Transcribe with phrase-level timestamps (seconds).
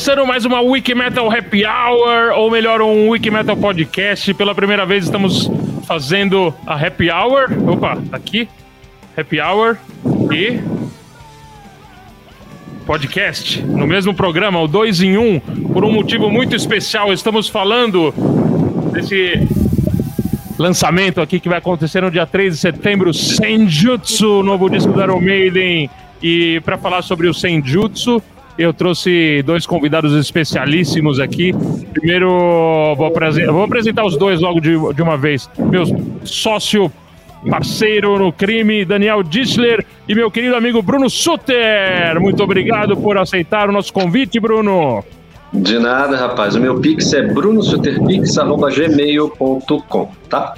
[0.00, 4.32] Começando mais uma Wiki Metal Happy Hour, ou melhor, um Wiki Metal Podcast.
[4.32, 5.50] Pela primeira vez estamos
[5.86, 7.50] fazendo a Happy Hour.
[7.68, 8.48] Opa, tá aqui.
[9.14, 9.76] Happy Hour
[10.32, 10.58] e
[12.86, 17.12] podcast no mesmo programa, o 2 em 1, um, por um motivo muito especial.
[17.12, 18.10] Estamos falando
[18.94, 19.46] desse
[20.58, 25.20] lançamento aqui que vai acontecer no dia 3 de setembro, Senjutsu, novo disco do Iron
[25.20, 25.90] Maiden.
[26.22, 28.22] E para falar sobre o Senjutsu,
[28.60, 31.54] eu trouxe dois convidados especialíssimos aqui.
[31.94, 32.28] Primeiro,
[32.94, 35.48] vou, apresentar, vou apresentar os dois logo de, de uma vez.
[35.58, 35.84] Meu
[36.24, 36.92] sócio,
[37.48, 42.20] parceiro no crime, Daniel Dischler, e meu querido amigo Bruno Suter.
[42.20, 45.02] Muito obrigado por aceitar o nosso convite, Bruno.
[45.52, 46.54] De nada, rapaz.
[46.54, 50.52] O meu pix é brunosuterpix.gmail.com, tá?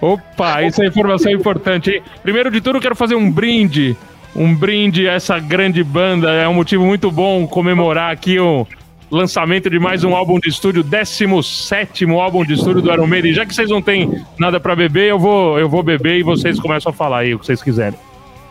[0.00, 2.00] Opa, isso é informação importante, hein?
[2.22, 3.96] Primeiro de tudo, quero fazer um brinde
[4.34, 6.32] um brinde a essa grande banda.
[6.32, 8.66] É um motivo muito bom comemorar aqui o
[9.10, 13.34] lançamento de mais um álbum de estúdio, 17 álbum de estúdio do Iron Maiden.
[13.34, 16.60] Já que vocês não têm nada para beber, eu vou, eu vou beber e vocês
[16.60, 17.98] começam a falar aí o que vocês quiserem.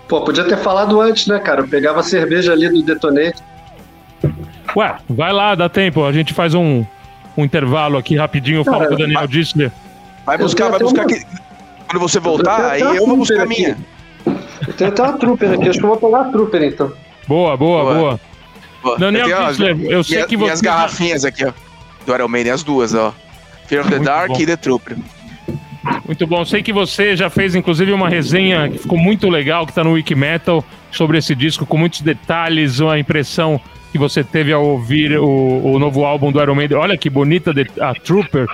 [0.08, 1.62] Pô, podia ter falado antes, né, cara?
[1.62, 3.42] Eu pegava a cerveja ali do Detonate.
[4.76, 6.04] Ué, vai lá, dá tempo.
[6.04, 6.84] A gente faz um,
[7.38, 9.72] um intervalo aqui rapidinho, fala com o Daniel Dissler.
[10.26, 11.08] Vai buscar, vai buscar uma...
[11.08, 11.26] que...
[11.88, 13.72] Quando você voltar, aí eu vou buscar a minha.
[13.72, 13.99] Aqui.
[14.68, 16.92] Eu tenho até uma trooper aqui, acho que eu vou pegar a trooper então.
[17.28, 17.96] Boa, boa, boa.
[17.96, 18.20] boa.
[18.84, 18.98] boa.
[18.98, 20.46] Daniel Kissler, eu sei que você.
[20.46, 21.52] Minhas garrafinhas aqui, ó.
[22.06, 23.14] Do Iron Maiden, as duas, ó.
[23.68, 24.40] Fear of the Muito Dark bom.
[24.40, 24.98] e The Trooper.
[26.06, 26.44] Muito bom.
[26.44, 29.94] Sei que você já fez, inclusive, uma resenha que ficou muito legal, que está no
[29.94, 33.62] Wikimetal, sobre esse disco, com muitos detalhes, a impressão
[33.92, 36.78] que você teve ao ouvir o, o novo álbum do Iron Maiden.
[36.78, 38.48] Olha que bonita a Trooper.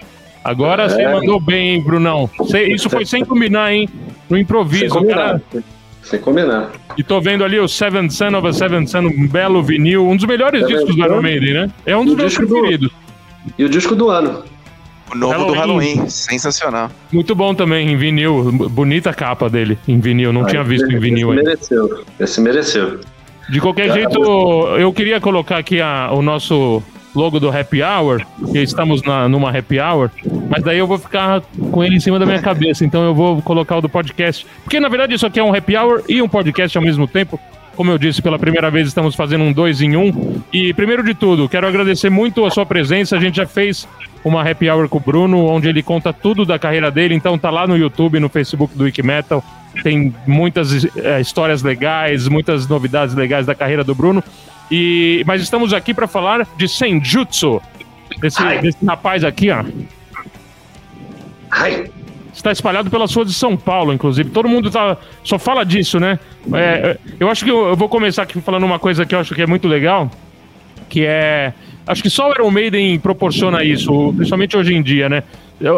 [0.43, 0.89] Agora é.
[0.89, 2.29] você mandou bem, hein, Brunão.
[2.67, 3.89] Isso foi sem combinar, hein?
[4.29, 4.81] No improviso.
[4.81, 5.41] Sem combinar.
[5.51, 5.63] Cara...
[6.05, 6.71] Sem combinar.
[6.95, 10.15] E tô vendo ali o Seven Son of a Seven Son, um belo vinil, um
[10.15, 11.71] dos melhores Seven discos do Iron Maiden, né?
[11.83, 12.89] É um dos meus preferidos.
[12.89, 13.53] Do...
[13.57, 14.43] E o disco do ano.
[15.11, 15.53] O novo Halloween.
[15.53, 16.91] do Halloween, sensacional.
[17.11, 18.51] Muito bom também, em vinil.
[18.69, 20.31] Bonita capa dele, em vinil.
[20.31, 21.49] Não tinha visto em vinil esse ainda.
[21.49, 22.05] Mereceu.
[22.19, 22.99] Esse mereceu.
[23.49, 24.19] De qualquer jeito,
[24.77, 26.83] eu queria colocar aqui a, o nosso
[27.15, 28.21] logo do Happy Hour,
[28.51, 30.11] que estamos na, numa Happy Hour,
[30.49, 33.41] mas daí eu vou ficar com ele em cima da minha cabeça, então eu vou
[33.41, 34.45] colocar o do podcast.
[34.63, 37.39] Porque na verdade isso aqui é um Happy Hour e um podcast ao mesmo tempo.
[37.75, 40.41] Como eu disse, pela primeira vez estamos fazendo um dois em um.
[40.51, 43.17] E primeiro de tudo, quero agradecer muito a sua presença.
[43.17, 43.85] A gente já fez
[44.23, 47.13] uma happy hour com o Bruno, onde ele conta tudo da carreira dele.
[47.13, 49.43] Então tá lá no YouTube, no Facebook do Wikimetal.
[49.83, 54.23] Tem muitas é, histórias legais, muitas novidades legais da carreira do Bruno.
[54.71, 57.61] E, mas estamos aqui para falar de Senjutsu,
[58.19, 59.63] desse, desse rapaz aqui, ó.
[61.51, 61.89] Ai.
[62.33, 64.29] Está espalhado pela sua de São Paulo, inclusive.
[64.29, 66.19] Todo mundo tá, só fala disso, né?
[66.53, 69.33] É, eu acho que eu, eu, vou começar aqui falando uma coisa que eu acho
[69.33, 70.11] que é muito legal,
[70.89, 71.53] que é...
[71.87, 75.23] Acho que só o Iron Maiden proporciona isso, principalmente hoje em dia, né?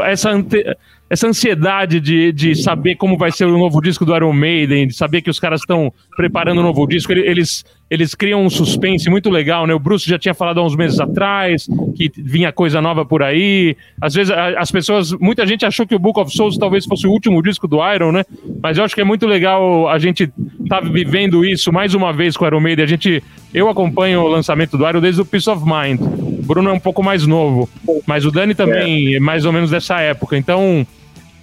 [0.06, 0.64] Essa ante
[1.10, 4.94] essa ansiedade de, de saber como vai ser o novo disco do Iron Maiden, de
[4.94, 9.10] saber que os caras estão preparando o um novo disco, eles, eles criam um suspense
[9.10, 9.74] muito legal, né?
[9.74, 13.78] O Bruce já tinha falado há uns meses atrás que vinha coisa nova por aí.
[14.02, 17.12] Às vezes as pessoas, muita gente achou que o Book of Souls talvez fosse o
[17.12, 18.26] último disco do Iron, né?
[18.62, 20.30] Mas eu acho que é muito legal a gente
[20.68, 22.84] tá vivendo isso mais uma vez com o Iron Maiden.
[22.84, 23.24] A gente,
[23.54, 26.02] eu acompanho o lançamento do Iron desde o Peace of Mind.
[26.02, 27.70] O Bruno é um pouco mais novo,
[28.06, 30.38] mas o Dani também é mais ou menos dessa época.
[30.38, 30.86] Então,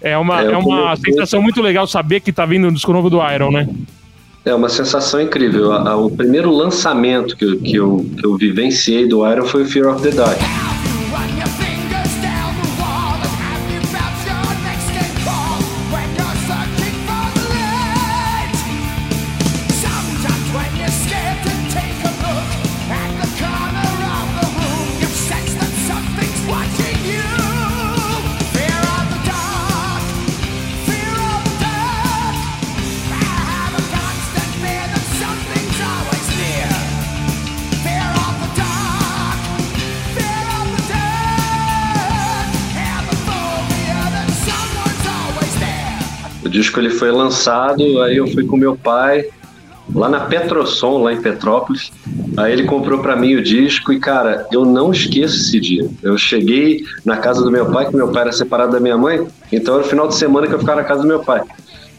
[0.04, 3.08] é uma, é, é uma sensação muito legal saber que tá vindo um disco novo
[3.08, 3.68] do Iron, né?
[4.44, 5.72] É uma sensação incrível.
[5.72, 9.94] O primeiro lançamento que eu, que eu, que eu vivenciei do Iron foi o Fear
[9.94, 10.38] of the Dark.
[46.74, 49.24] Disco ele foi lançado, aí eu fui com meu pai
[49.94, 51.92] lá na Petrosom, lá em Petrópolis.
[52.36, 55.88] Aí ele comprou para mim o disco e, cara, eu não esqueço esse dia.
[56.02, 59.26] Eu cheguei na casa do meu pai, que meu pai era separado da minha mãe,
[59.52, 61.42] então era o final de semana que eu ficava na casa do meu pai.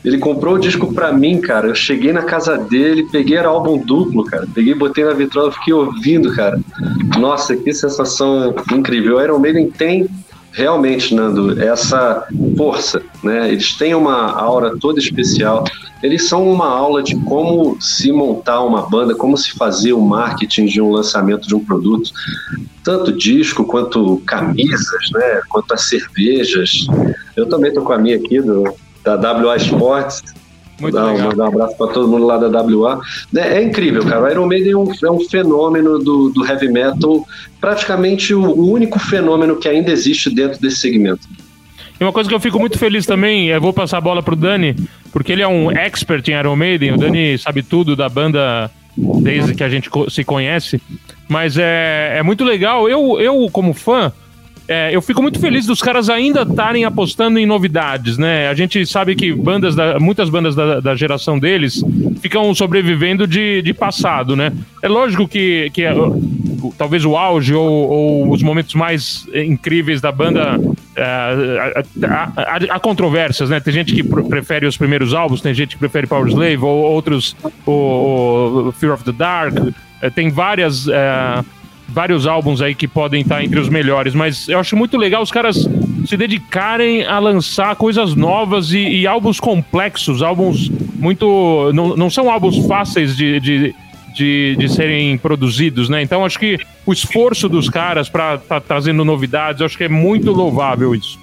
[0.04, 1.68] Ele comprou o disco pra mim, cara.
[1.68, 4.46] Eu cheguei na casa dele, peguei era álbum duplo, cara.
[4.54, 6.60] Peguei, botei na vitrola, fiquei ouvindo, cara.
[7.18, 9.18] Nossa, que sensação incrível.
[9.18, 10.08] O Iron Maiden tem
[10.56, 13.52] realmente, Nando, essa força né?
[13.52, 15.66] Eles têm uma aura toda especial.
[16.04, 20.68] Eles são uma aula de como se montar uma banda, como se fazer o marketing
[20.68, 22.12] de um lançamento de um produto,
[22.84, 25.42] tanto disco quanto camisas, né?
[25.50, 26.86] Quanto as cervejas.
[27.36, 28.64] Eu também tô com a minha aqui do,
[29.04, 30.22] da WA Sports.
[30.80, 31.30] Muito legal.
[31.30, 33.00] Mandar um abraço para todo mundo lá da WA.
[33.36, 34.24] É, é, incrível, cara.
[34.24, 37.26] O Iron Maiden é um, é um fenômeno do, do heavy metal,
[37.62, 41.28] praticamente o, o único fenômeno que ainda existe dentro desse segmento.
[42.00, 44.36] E uma coisa que eu fico muito feliz também, eu vou passar a bola pro
[44.36, 44.76] Dani,
[45.14, 49.56] porque ele é um expert em Iron Maiden, o Dani sabe tudo da banda desde
[49.56, 50.82] que a gente se conhece,
[51.28, 52.90] mas é, é muito legal.
[52.90, 54.12] Eu, eu como fã,
[54.68, 58.48] é, eu fico muito feliz dos caras ainda estarem apostando em novidades, né?
[58.48, 61.84] A gente sabe que bandas da, muitas bandas da, da geração deles
[62.20, 64.52] ficam sobrevivendo de, de passado, né?
[64.82, 65.94] É lógico que, que é,
[66.78, 70.60] talvez o auge ou, ou, os momentos mais incríveis da banda
[70.96, 71.84] é,
[72.70, 73.60] há controvérsias, né?
[73.60, 77.36] Tem gente que prefere os primeiros álbuns, tem gente que prefere Power Slave, ou outros
[77.68, 79.56] o, o Fear of the Dark.
[80.02, 81.44] É, tem várias é,
[81.88, 85.32] vários álbuns aí que podem estar entre os melhores, mas eu acho muito legal os
[85.32, 85.68] caras
[86.06, 91.72] se dedicarem a lançar coisas novas e, e álbuns complexos, álbuns muito.
[91.74, 93.76] Não, não são álbuns fáceis de, de,
[94.14, 96.02] de, de, serem produzidos, né?
[96.02, 99.90] Então acho que o esforço dos caras para estar tá trazendo novidades, acho que é
[99.90, 101.20] muito louvável isso.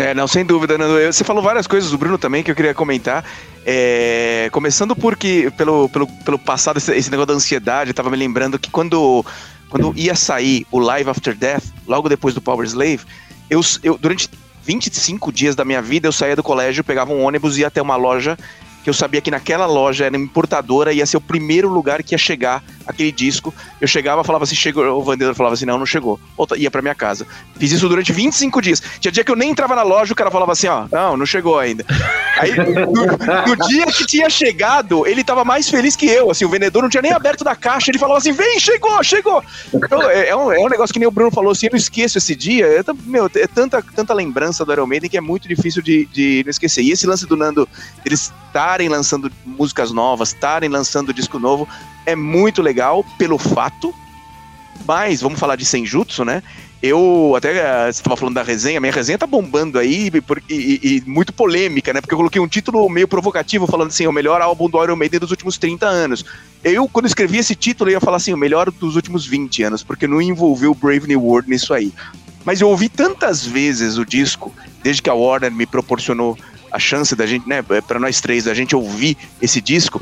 [0.00, 0.94] É, não, sem dúvida, Nando.
[1.12, 3.22] Você falou várias coisas, o Bruno também, que eu queria comentar.
[3.66, 8.16] É, começando porque, pelo, pelo, pelo passado, esse, esse negócio da ansiedade, eu tava me
[8.16, 9.22] lembrando que quando,
[9.68, 13.00] quando ia sair o Live After Death, logo depois do Power Slave,
[13.50, 14.30] eu, eu durante
[14.64, 17.82] 25 dias da minha vida, eu saía do colégio, pegava um ônibus e ia até
[17.82, 18.38] uma loja
[18.82, 22.18] que eu sabia que naquela loja era importadora, ia ser o primeiro lugar que ia
[22.18, 23.54] chegar aquele disco.
[23.80, 26.18] Eu chegava, falava assim, chegou, o vendedor falava assim, não, não chegou.
[26.36, 27.26] Outra, ia para minha casa.
[27.58, 28.82] Fiz isso durante 25 dias.
[28.98, 31.26] Tinha dia que eu nem entrava na loja, o cara falava assim, ó, não, não
[31.26, 31.84] chegou ainda.
[32.38, 36.48] Aí, no, no dia que tinha chegado, ele tava mais feliz que eu, assim, o
[36.48, 39.42] vendedor não tinha nem aberto da caixa, ele falava assim, vem, chegou, chegou.
[39.74, 41.78] Então, é, é, um, é um negócio que nem o Bruno falou assim, eu não
[41.78, 45.46] esqueço esse dia, é, meu, é tanta, tanta lembrança do Iron Maiden que é muito
[45.46, 46.82] difícil de, de não esquecer.
[46.82, 47.68] E esse lance do Nando,
[48.04, 48.32] eles
[48.70, 51.68] estarem lançando músicas novas, estarem lançando disco novo,
[52.06, 53.92] é muito legal pelo fato.
[54.86, 56.42] Mas, vamos falar de Senjutsu, né?
[56.82, 60.10] Eu até eh, estava falando da resenha, minha resenha tá bombando aí
[60.48, 62.00] e, e, e, muito polêmica, né?
[62.00, 65.20] Porque eu coloquei um título meio provocativo falando assim, o melhor álbum do Iron Maiden
[65.20, 66.24] dos últimos 30 anos.
[66.64, 70.06] Eu, quando escrevi esse título, ia falar assim, o melhor dos últimos 20 anos, porque
[70.06, 71.92] não envolveu Brave New World nisso aí.
[72.44, 76.38] Mas eu ouvi tantas vezes o disco, desde que a Warner me proporcionou
[76.70, 80.00] a chance da gente, né, para nós três, da gente ouvir esse disco,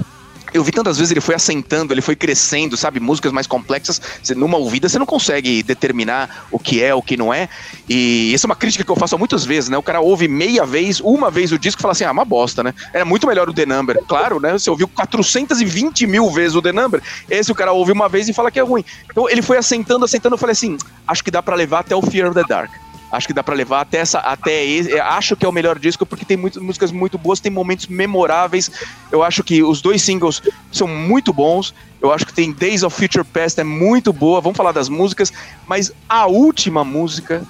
[0.52, 3.00] eu vi tantas vezes ele foi assentando, ele foi crescendo, sabe?
[3.00, 7.16] Músicas mais complexas, você, numa ouvida você não consegue determinar o que é, o que
[7.16, 7.48] não é.
[7.88, 9.76] E essa é uma crítica que eu faço muitas vezes, né?
[9.76, 12.62] O cara ouve meia vez, uma vez o disco e fala assim: ah, uma bosta,
[12.62, 12.75] né?
[12.92, 13.98] Era muito melhor o The Number.
[14.08, 14.52] Claro, né?
[14.52, 18.32] Você ouviu 420 mil vezes o The Number, esse o cara ouve uma vez e
[18.32, 18.84] fala que é ruim.
[19.10, 22.02] Então ele foi assentando, assentando, eu falei assim: acho que dá para levar até o
[22.02, 22.70] Fear of the Dark.
[23.10, 26.04] Acho que dá para levar até essa, até esse, acho que é o melhor disco
[26.04, 28.70] porque tem muitas músicas muito boas, tem momentos memoráveis.
[29.10, 31.74] Eu acho que os dois singles são muito bons.
[32.00, 34.40] Eu acho que tem Days of Future Past é muito boa.
[34.40, 35.32] Vamos falar das músicas,
[35.66, 37.42] mas a última música,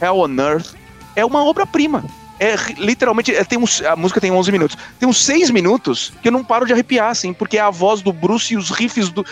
[0.00, 0.74] Hell on Earth,
[1.14, 2.04] é uma obra-prima.
[2.40, 4.76] É literalmente, é, tem uns, a música tem 11 minutos.
[4.98, 8.02] Tem uns 6 minutos que eu não paro de arrepiar, assim, porque é a voz
[8.02, 9.24] do Bruce e os riffs do,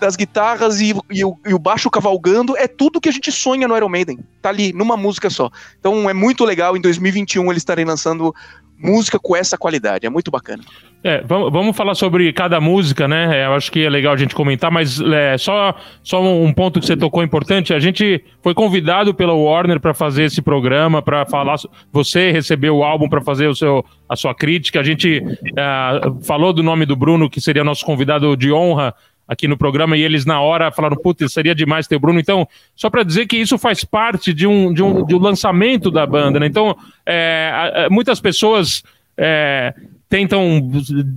[0.00, 3.66] das guitarras e, e, o, e, o, baixo cavalgando, é tudo que a gente sonha
[3.66, 4.18] no Iron Maiden.
[4.42, 5.50] Tá ali, numa música só.
[5.78, 8.34] Então é muito legal em 2021 eles estarem lançando
[8.78, 10.06] música com essa qualidade.
[10.06, 10.62] É muito bacana.
[11.02, 13.40] É, vamos, vamos falar sobre cada música, né?
[13.40, 16.80] É, eu acho que é legal a gente comentar, mas é, só, só um ponto
[16.80, 17.72] que você tocou importante.
[17.72, 21.56] A gente foi convidado pela Warner para fazer esse programa, para falar.
[21.92, 24.80] Você recebeu o álbum para fazer o seu, a sua crítica.
[24.80, 25.22] A gente
[25.56, 28.94] é, falou do nome do Bruno, que seria nosso convidado de honra
[29.26, 32.20] aqui no programa e eles na hora falaram, putz, seria demais ter o Bruno.
[32.20, 35.90] Então, só para dizer que isso faz parte de um, de um, de um lançamento
[35.90, 36.46] da banda, né?
[36.46, 38.82] Então, é, muitas pessoas
[39.16, 39.74] é,
[40.08, 40.70] tentam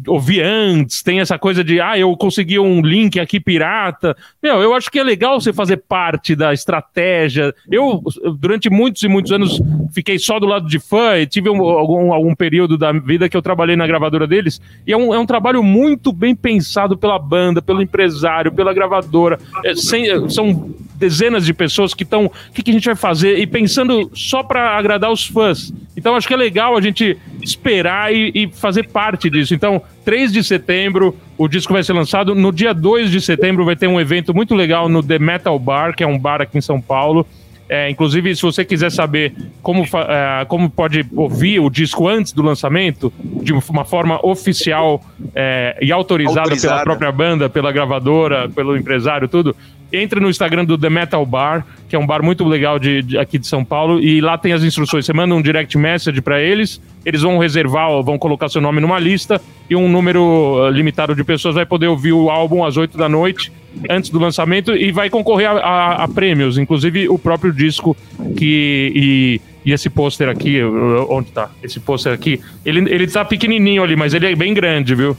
[0.08, 4.18] ouvir antes, tem essa coisa de, ah, eu consegui um link aqui pirata.
[4.42, 7.54] Meu, eu acho que é legal você fazer parte da estratégia.
[7.70, 8.02] Eu,
[8.40, 9.62] durante muitos e muitos anos,
[9.94, 13.38] fiquei só do lado de fã e tive um, algum, algum período da vida que
[13.38, 14.60] eu trabalhei na gravadora deles.
[14.88, 19.40] E é um, é um trabalho muito bem pensado pela banda, pelo empresário, pela gravadora.
[19.64, 23.40] É, sem, são dezenas de pessoas que estão, o que, que a gente vai fazer?
[23.40, 25.74] E pensando só para agradar os fãs.
[25.96, 29.56] Então, acho que é legal a gente esperar e, e fazer parte disso.
[29.56, 32.36] Então, 3 de setembro, o disco vai ser lançado.
[32.36, 35.96] No dia 2 de setembro vai ter um evento muito legal no The Metal Bar,
[35.96, 37.26] que é um bar aqui em São Paulo.
[37.70, 42.42] É, inclusive, se você quiser saber como, é, como pode ouvir o disco antes do
[42.42, 43.14] lançamento,
[43.44, 45.00] de uma forma oficial
[45.36, 49.56] é, e autorizada, autorizada pela própria banda, pela gravadora, pelo empresário, tudo,
[49.92, 53.18] entre no Instagram do The Metal Bar, que é um bar muito legal de, de
[53.18, 55.06] aqui de São Paulo, e lá tem as instruções.
[55.06, 59.00] Você manda um direct message para eles, eles vão reservar, vão colocar seu nome numa
[59.00, 62.98] lista, e um número uh, limitado de pessoas vai poder ouvir o álbum às 8
[62.98, 63.52] da noite
[63.90, 67.96] antes do lançamento e vai concorrer a, a, a prêmios, inclusive o próprio disco
[68.36, 68.92] que.
[68.96, 70.64] E, e esse pôster aqui,
[71.10, 71.52] onde tá?
[71.62, 75.18] Esse pôster aqui, ele, ele tá pequenininho ali, mas ele é bem grande, viu?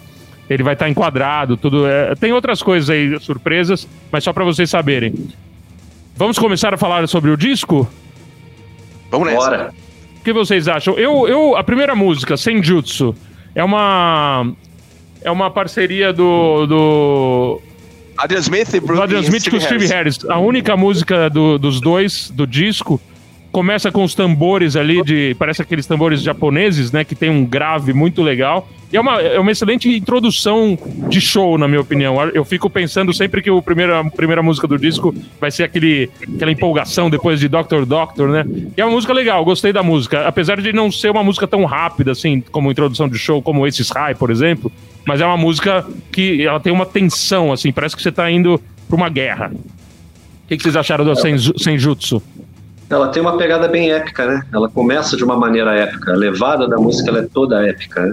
[0.51, 1.87] Ele vai estar tá enquadrado, tudo.
[1.87, 5.15] É, tem outras coisas aí, surpresas, mas só para vocês saberem.
[6.17, 7.89] Vamos começar a falar sobre o disco?
[9.13, 9.39] Vamos nessa.
[9.39, 9.75] Bora.
[10.19, 10.95] O que vocês acham?
[10.99, 13.15] Eu, eu, a primeira música, Senjutsu,
[13.55, 14.53] é uma
[15.23, 17.61] é uma parceria do, do
[18.19, 20.19] Adrian Smith e Bruce Adrian Smith com o Steve Harris.
[20.19, 20.31] Harris.
[20.31, 23.01] A única música do, dos dois, do disco,
[23.53, 27.05] começa com os tambores ali, de parece aqueles tambores japoneses, né?
[27.05, 28.69] Que tem um grave muito legal.
[28.93, 30.77] E é uma, é uma excelente introdução
[31.09, 32.21] de show, na minha opinião.
[32.35, 36.11] Eu fico pensando sempre que o primeiro, a primeira música do disco vai ser aquele,
[36.35, 38.45] aquela empolgação depois de Doctor Doctor, né?
[38.77, 40.27] E é uma música legal, gostei da música.
[40.27, 43.91] Apesar de não ser uma música tão rápida, assim, como introdução de show, como esses
[43.91, 44.73] High, por exemplo.
[45.07, 48.61] Mas é uma música que ela tem uma tensão, assim, parece que você tá indo
[48.89, 49.53] pra uma guerra.
[49.55, 52.21] O que, que vocês acharam do Senjutsu?
[52.91, 54.43] Ela tem uma pegada bem épica, né?
[54.53, 56.13] Ela começa de uma maneira épica.
[56.13, 58.07] A levada da música ela é toda épica.
[58.07, 58.13] Né?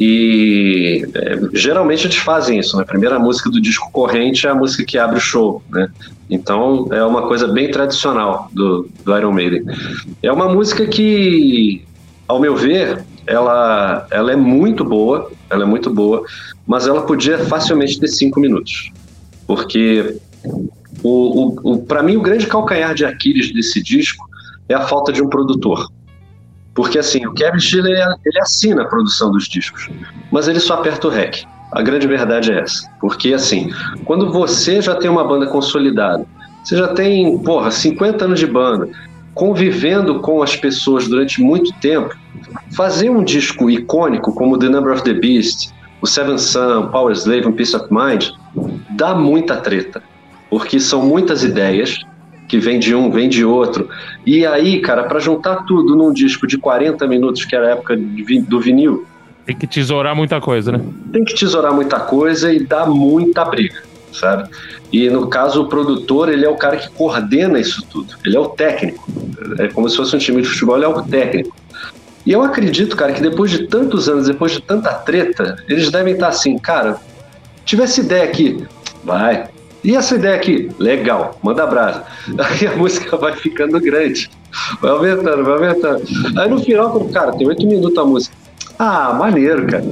[0.00, 2.76] E é, geralmente eles fazem isso.
[2.78, 2.84] Né?
[2.84, 5.88] A primeira música do disco corrente é a música que abre o show, né?
[6.30, 9.64] Então é uma coisa bem tradicional do, do Iron Maiden.
[10.22, 11.84] É uma música que,
[12.26, 16.24] ao meu ver, ela, ela é muito boa, ela é muito boa,
[16.66, 18.90] mas ela podia facilmente ter cinco minutos,
[19.46, 20.16] porque
[21.02, 24.28] o, o, o para mim, o grande calcanhar de Aquiles desse disco
[24.68, 25.88] é a falta de um produtor.
[26.74, 29.88] Porque assim, o Kevin Schiller ele assina a produção dos discos,
[30.30, 31.44] mas ele só aperta o REC.
[31.72, 32.88] A grande verdade é essa.
[33.00, 33.72] Porque assim,
[34.04, 36.24] quando você já tem uma banda consolidada,
[36.62, 38.88] você já tem, porra, 50 anos de banda,
[39.34, 42.14] convivendo com as pessoas durante muito tempo,
[42.72, 47.46] fazer um disco icônico como The Number of the Beast, o Seven Sun, Power Slave,
[47.46, 48.30] um Peace of Mind,
[48.96, 50.02] dá muita treta
[50.50, 52.00] porque são muitas ideias
[52.48, 53.88] que vem de um, vem de outro.
[54.24, 57.96] E aí, cara, para juntar tudo num disco de 40 minutos, que era a época
[57.96, 59.06] do vinil.
[59.44, 60.80] Tem que tesourar muita coisa, né?
[61.12, 64.48] Tem que tesourar muita coisa e dá muita briga, sabe?
[64.92, 68.14] E no caso, o produtor, ele é o cara que coordena isso tudo.
[68.24, 69.06] Ele é o técnico.
[69.58, 71.54] É como se fosse um time de futebol, ele é o técnico.
[72.24, 76.14] E eu acredito, cara, que depois de tantos anos, depois de tanta treta, eles devem
[76.14, 76.98] estar assim, cara,
[77.64, 78.66] tivesse ideia aqui,
[79.02, 79.48] vai,
[79.84, 80.70] e essa ideia aqui?
[80.78, 82.04] Legal, manda brasa.
[82.38, 84.30] Aí a música vai ficando grande,
[84.80, 86.02] vai aumentando, vai aumentando.
[86.36, 88.36] Aí no final, cara, tem oito minutos a música.
[88.78, 89.84] Ah, maneiro, cara.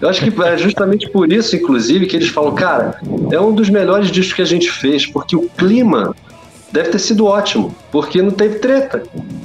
[0.00, 3.00] Eu acho que é justamente por isso, inclusive, que eles falam, cara,
[3.32, 6.14] é um dos melhores discos que a gente fez, porque o clima
[6.70, 9.02] deve ter sido ótimo, porque não teve treta.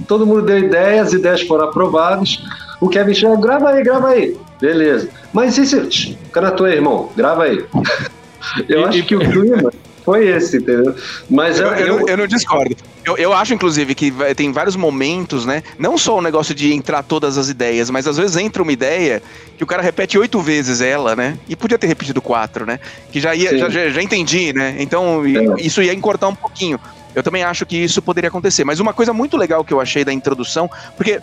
[0.07, 2.43] Todo mundo deu ideia, as ideias foram aprovadas.
[2.79, 4.37] O Kevin chega, grava aí, grava aí.
[4.61, 5.09] Beleza.
[5.31, 6.15] Mas e se.
[6.25, 7.65] Fica na tua, irmão, grava aí.
[8.67, 9.71] Eu e, acho que o clima
[10.03, 10.95] foi esse, entendeu?
[11.29, 12.75] Mas eu, eu, eu, eu não discordo.
[13.05, 15.63] Eu, eu acho, inclusive, que tem vários momentos, né?
[15.77, 19.21] Não só o negócio de entrar todas as ideias, mas às vezes entra uma ideia
[19.57, 21.37] que o cara repete oito vezes ela, né?
[21.47, 22.79] E podia ter repetido quatro, né?
[23.11, 24.75] Que já ia, já, já, já, entendi, né?
[24.79, 25.61] Então, é.
[25.61, 26.79] isso ia encurtar um pouquinho.
[27.15, 28.63] Eu também acho que isso poderia acontecer.
[28.63, 31.21] Mas uma coisa muito legal que eu achei da introdução, porque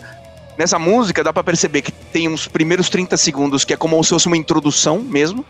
[0.57, 4.09] nessa música dá para perceber que tem uns primeiros 30 segundos que é como se
[4.09, 5.45] fosse uma introdução mesmo,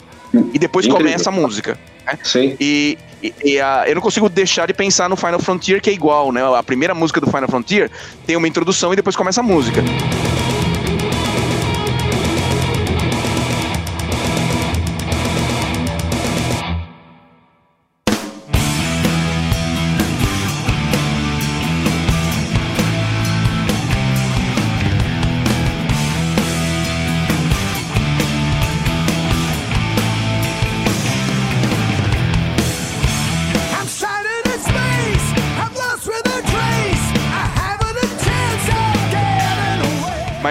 [0.53, 1.07] e depois Incrível.
[1.07, 1.77] começa a música.
[2.05, 2.17] Né?
[2.23, 2.55] Sim.
[2.59, 5.93] E, e, e a, eu não consigo deixar de pensar no Final Frontier, que é
[5.93, 6.41] igual, né?
[6.55, 7.89] A primeira música do Final Frontier
[8.25, 9.83] tem uma introdução e depois começa a música.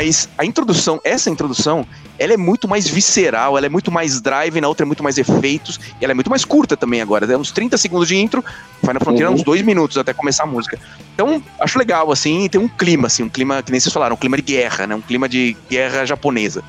[0.01, 1.87] Mas a introdução, essa introdução,
[2.19, 5.19] ela é muito mais visceral, ela é muito mais drive, na outra é muito mais
[5.19, 7.31] efeitos, e ela é muito mais curta também agora.
[7.31, 8.43] É uns 30 segundos de intro,
[8.81, 9.35] Final Frontier uhum.
[9.35, 10.79] é uns dois minutos até começar a música.
[11.13, 14.19] Então, acho legal, assim, tem um clima, assim, um clima, que nem vocês falaram, um
[14.19, 14.95] clima de guerra, né?
[14.95, 16.65] Um clima de guerra japonesa.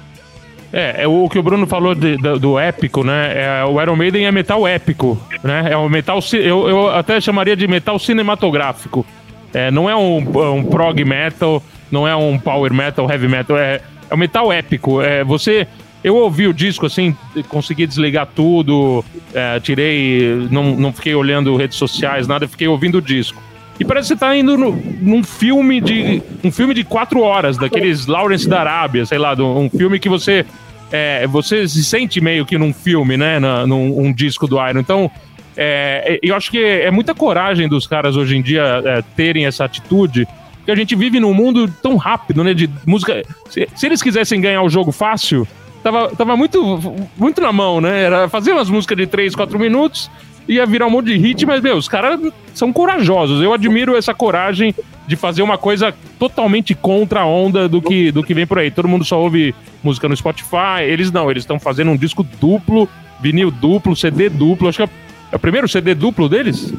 [0.74, 3.62] É, é o que o Bruno falou de, do, do, épico, né?
[3.62, 5.72] É, o Iron Maiden é metal épico, né?
[5.72, 6.20] É o metal.
[6.34, 9.06] Eu, eu até chamaria de metal cinematográfico.
[9.54, 10.18] É, não é um,
[10.56, 15.02] um prog metal, não é um power metal, heavy metal, é, é um metal épico.
[15.02, 15.68] É, você.
[16.04, 17.16] Eu ouvi o disco assim,
[17.48, 20.48] consegui desligar tudo, é, tirei.
[20.50, 23.42] Não, não fiquei olhando redes sociais, nada, fiquei ouvindo o disco.
[23.80, 24.72] E parece que você tá indo no,
[25.02, 26.22] num filme de.
[26.44, 30.46] um filme de quatro horas, daqueles Lawrence da Arábia, sei lá, um filme que você.
[30.92, 33.40] É, você se sente meio que num filme, né?
[33.40, 34.80] Na, num um disco do Iron.
[34.80, 35.10] Então,
[35.56, 39.66] é, eu acho que é muita coragem dos caras hoje em dia é, terem essa
[39.66, 40.28] atitude
[40.62, 42.54] porque a gente vive num mundo tão rápido, né?
[42.54, 43.24] De música.
[43.50, 45.48] Se, se eles quisessem ganhar o jogo fácil,
[45.84, 46.80] tava, tava muito,
[47.18, 48.04] muito na mão, né?
[48.04, 50.10] Era fazer umas músicas de 3, 4 minutos,
[50.48, 52.20] ia virar um monte de hit, mas, meu, os caras
[52.54, 53.42] são corajosos.
[53.42, 54.74] Eu admiro essa coragem
[55.08, 58.70] de fazer uma coisa totalmente contra a onda do que, do que vem por aí.
[58.70, 60.84] Todo mundo só ouve música no Spotify.
[60.84, 62.88] Eles não, eles estão fazendo um disco duplo,
[63.20, 64.70] vinil duplo, CD duplo.
[64.70, 64.90] Acho que é,
[65.32, 66.74] é o primeiro CD duplo deles?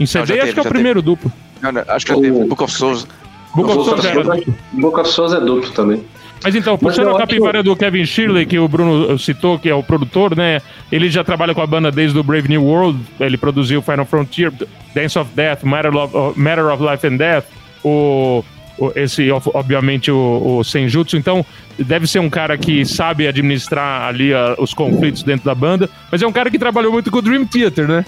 [0.00, 1.16] Em CD, não, teve, acho que é o primeiro teve.
[1.16, 1.32] duplo.
[1.62, 2.44] Não, não, acho que já teve.
[2.44, 3.06] Book of Souls.
[3.54, 4.54] Book of Souls era duplo.
[4.72, 6.04] Book of Souls é duplo também.
[6.42, 7.64] Mas então, puxando a capivara que...
[7.64, 10.60] do Kevin Shirley, que o Bruno citou, que é o produtor, né?
[10.90, 12.98] Ele já trabalha com a banda desde o Brave New World.
[13.20, 14.52] Ele produziu Final Frontier,
[14.92, 17.44] Dance of Death, Matter of, Matter of Life and Death,
[17.84, 18.42] o,
[18.76, 21.16] o esse, obviamente, o, o Senjutsu.
[21.16, 21.46] Então,
[21.78, 25.88] deve ser um cara que sabe administrar ali a, os conflitos dentro da banda.
[26.10, 28.04] Mas é um cara que trabalhou muito com o Dream Theater, né?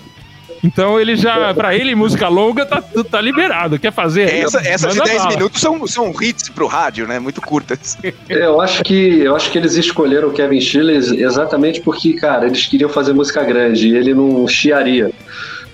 [0.65, 3.79] Então ele já, pra ele, música longa tá, tá liberado.
[3.79, 4.33] Quer fazer?
[4.33, 7.19] Essa, essas de 10 minutos são, são hits pro rádio, né?
[7.19, 7.99] Muito curtas.
[8.31, 12.65] Eu acho que eu acho que eles escolheram o Kevin Schiller exatamente porque, cara, eles
[12.65, 15.11] queriam fazer música grande e ele não chiaria.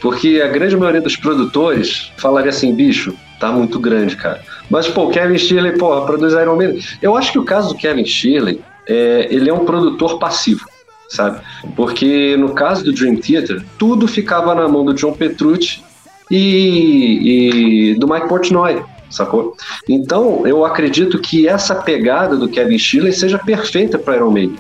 [0.01, 4.41] Porque a grande maioria dos produtores falaria assim, bicho, tá muito grande, cara.
[4.69, 6.75] Mas, pô, o Kevin Shirley, porra, produz Iron Man.
[7.01, 10.67] Eu acho que o caso do Kevin Shirley, é, ele é um produtor passivo
[11.11, 11.41] sabe?
[11.77, 15.83] Porque no caso do Dream Theater, tudo ficava na mão do John Petrucci
[16.31, 19.57] e, e do Mike Portnoy, sacou?
[19.89, 24.59] Então, eu acredito que essa pegada do Kevin Schiller seja perfeita para Iron Maiden.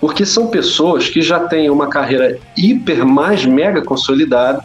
[0.00, 4.62] Porque são pessoas que já têm uma carreira hiper mais mega consolidada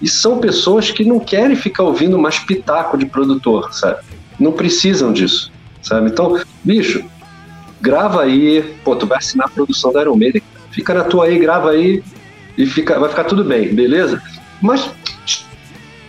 [0.00, 4.00] e são pessoas que não querem ficar ouvindo mais pitaco de produtor, sabe?
[4.40, 6.10] Não precisam disso, sabe?
[6.10, 7.04] Então, bicho,
[7.80, 11.38] grava aí, pô, tu vai assinar a produção da Iron Maiden, fica na tua aí,
[11.38, 12.02] grava aí
[12.58, 14.20] e fica, vai ficar tudo bem, beleza?
[14.60, 14.90] Mas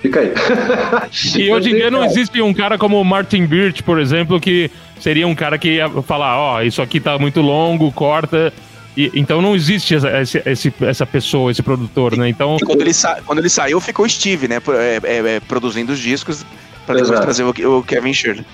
[0.01, 0.33] fica aí.
[1.37, 4.71] e hoje em dia não existe um cara como o Martin Birch, por exemplo, que
[4.99, 8.51] seria um cara que ia falar, ó, oh, isso aqui tá muito longo, corta.
[8.95, 10.09] E, então não existe essa,
[10.49, 12.29] esse, essa pessoa, esse produtor, né?
[12.29, 12.57] Então.
[12.63, 12.91] quando ele,
[13.25, 14.61] quando ele saiu, ficou Steve, né?
[14.69, 16.45] É, é, é, produzindo os discos
[16.85, 17.21] para depois Exato.
[17.21, 18.45] trazer o, o Kevin Shirley.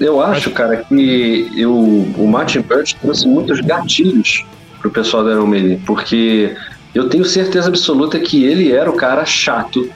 [0.00, 4.44] Eu acho, cara, que eu, o Martin Birch trouxe muitos gatilhos
[4.86, 6.54] pro pessoal da Maiden, porque
[6.94, 9.88] eu tenho certeza absoluta que ele era o cara chato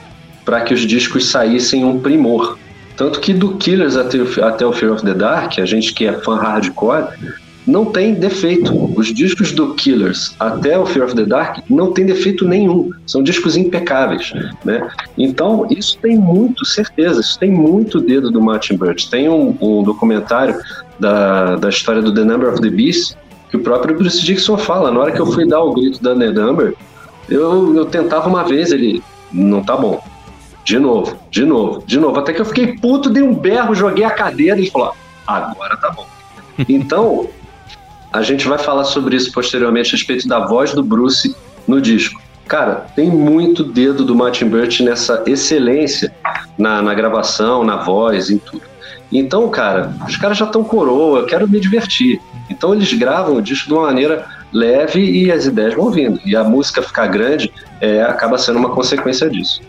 [0.43, 2.57] para que os discos saíssem um primor.
[2.97, 6.13] Tanto que do Killers até, até o Fear of the Dark, a gente que é
[6.13, 7.07] fã hardcore,
[7.65, 8.91] não tem defeito.
[8.97, 12.89] Os discos do Killers até o Fear of the Dark não tem defeito nenhum.
[13.05, 14.33] São discos impecáveis,
[14.65, 14.87] né?
[15.17, 19.09] Então, isso tem muito certeza, isso tem muito dedo do Martin Birch.
[19.09, 20.59] Tem um, um documentário
[20.99, 23.15] da, da história do The Number of the Beast
[23.51, 24.91] que o próprio Bruce Dixon fala.
[24.91, 26.73] Na hora que eu fui dar o grito da Ned Amber,
[27.29, 30.01] eu, eu tentava uma vez, ele, não tá bom.
[30.63, 32.17] De novo, de novo, de novo.
[32.17, 34.93] Até que eu fiquei puto, dei um berro, joguei a cadeira e ele falou:
[35.27, 36.07] agora tá bom.
[36.69, 37.27] então,
[38.13, 41.35] a gente vai falar sobre isso posteriormente a respeito da voz do Bruce
[41.67, 42.21] no disco.
[42.47, 46.13] Cara, tem muito dedo do Martin Birch nessa excelência
[46.57, 48.70] na, na gravação, na voz, em tudo.
[49.11, 52.21] Então, cara, os caras já estão coroa, eu quero me divertir.
[52.49, 56.19] Então eles gravam o disco de uma maneira leve e as ideias vão vindo.
[56.25, 59.61] E a música ficar grande é, acaba sendo uma consequência disso.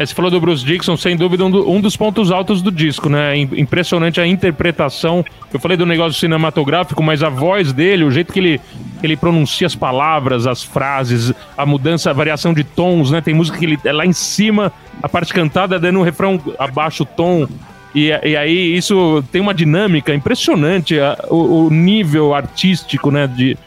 [0.00, 2.72] É, você falou do Bruce Dixon, sem dúvida, um, do, um, dos pontos altos do
[2.72, 3.36] disco, né?
[3.36, 5.22] Impressionante a interpretação.
[5.52, 8.60] Eu falei do negócio cinematográfico, mas a voz dele, o jeito que ele,
[9.02, 13.20] ele pronuncia as palavras, as frases, a mudança, a variação de tons, né?
[13.20, 17.02] Tem música que ele é lá em cima, a parte cantada dando um refrão abaixo
[17.02, 17.46] o tom.
[17.94, 23.58] E, e aí isso tem uma dinâmica impressionante, a, o, o, nível artístico, né, de,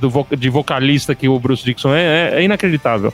[0.00, 3.12] do, de vocalista que o Bruce Dixon é, é, é, inacreditável.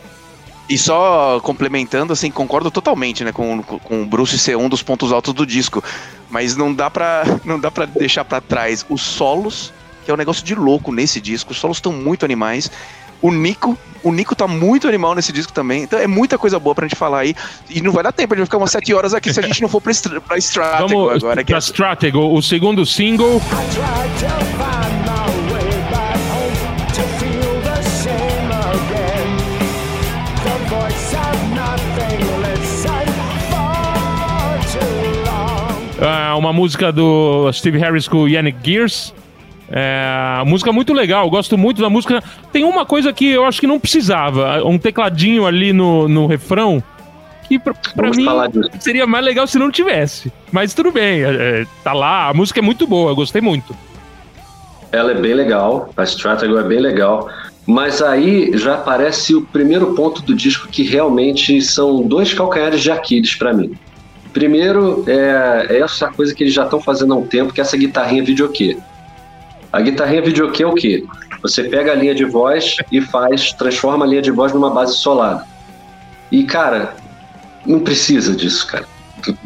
[0.69, 5.11] E só complementando, assim, concordo totalmente, né, com, com o Bruce ser um dos pontos
[5.11, 5.83] altos do disco,
[6.29, 9.73] mas não dá pra, não dá deixar para trás os solos,
[10.05, 12.71] que é um negócio de louco nesse disco, os solos estão muito animais,
[13.21, 15.83] o Nico, o Nico tá muito animal nesse disco também.
[15.83, 17.35] Então é muita coisa boa pra gente falar aí.
[17.71, 19.43] E não vai dar tempo, a gente vai ficar umas 7 horas aqui se a
[19.43, 19.93] gente não for pra,
[20.27, 21.45] pra Stratego Vamos agora.
[21.45, 21.59] Pra é...
[21.59, 23.41] Stratego, o segundo single.
[36.39, 39.13] uma música do Steve Harris com Yannick Gears.
[39.71, 42.23] É, música muito legal, gosto muito da música.
[42.53, 46.83] Tem uma coisa que eu acho que não precisava: um tecladinho ali no, no refrão.
[47.49, 48.27] Que pra, pra mim
[48.79, 50.31] seria mais legal se não tivesse.
[50.53, 53.75] Mas tudo bem, é, tá lá, a música é muito boa, gostei muito.
[54.93, 57.29] Ela é bem legal, a Stratego é bem legal.
[57.67, 62.91] Mas aí já aparece o primeiro ponto do disco que realmente são dois calcanhares de
[62.91, 63.73] Aquiles para mim.
[64.33, 67.63] Primeiro é, é essa coisa que eles já estão fazendo há um tempo, que é
[67.63, 68.79] essa guitarrinha videokê.
[69.73, 71.05] A guitarrinha videokê é o quê?
[71.43, 74.97] Você pega a linha de voz e faz, transforma a linha de voz numa base
[74.97, 75.45] solada.
[76.31, 76.95] E, cara,
[77.65, 78.87] não precisa disso, cara.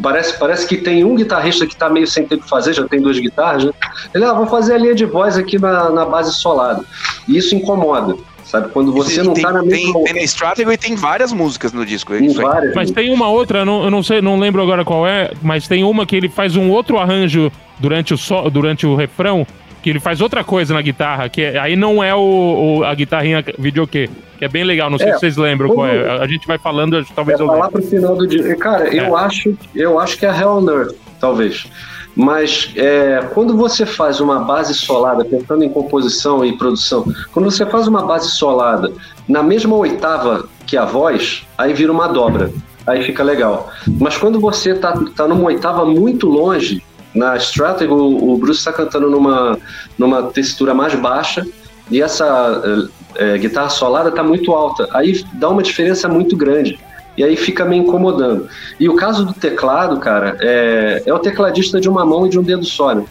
[0.03, 3.01] Parece, parece que tem um guitarrista que está meio sem tempo de fazer, já tem
[3.01, 3.73] duas guitarras, né?
[4.15, 6.85] Ele, ah, vou fazer a linha de voz aqui na, na base solada.
[7.27, 8.17] E isso incomoda.
[8.45, 9.95] Sabe, quando você tem, não tem, tá na mesma...
[9.95, 12.13] Tem, tem na Strategy e tem várias músicas no disco.
[12.13, 14.85] É tem várias, mas tem uma outra, eu não, eu não sei, não lembro agora
[14.85, 18.87] qual é, mas tem uma que ele faz um outro arranjo durante o, so, durante
[18.87, 19.47] o refrão,
[19.83, 22.95] que ele faz outra coisa na guitarra, que é, aí não é o, o a
[22.95, 26.21] guitarrinha videokê, que é bem legal, não sei é, se vocês lembram qual é.
[26.21, 28.55] A gente vai falando, talvez é eu falar pro final do dia.
[28.57, 29.01] Cara, é.
[29.01, 31.67] eu acho, eu acho que é Hell on Earth, talvez.
[32.15, 37.65] Mas é, quando você faz uma base solada, pensando em composição e produção, quando você
[37.67, 38.93] faz uma base solada
[39.27, 42.53] na mesma oitava que a voz, aí vira uma dobra.
[42.87, 43.71] Aí fica legal.
[44.01, 46.83] Mas quando você tá, tá numa oitava muito longe,
[47.15, 49.59] na Stratego, o Bruce está cantando numa,
[49.99, 51.47] numa textura mais baixa
[51.91, 54.89] e essa é, guitarra solada está muito alta.
[54.93, 56.79] Aí dá uma diferença muito grande.
[57.17, 58.49] E aí fica me incomodando.
[58.81, 62.39] E o caso do teclado, cara, é, é o tecladista de uma mão e de
[62.39, 63.05] um dedo só, né?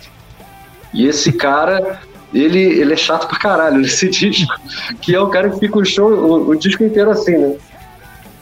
[0.91, 1.99] E esse cara,
[2.33, 4.53] ele, ele é chato pra caralho nesse disco.
[4.99, 7.55] Que é o cara que fica o show, o, o disco inteiro assim, né?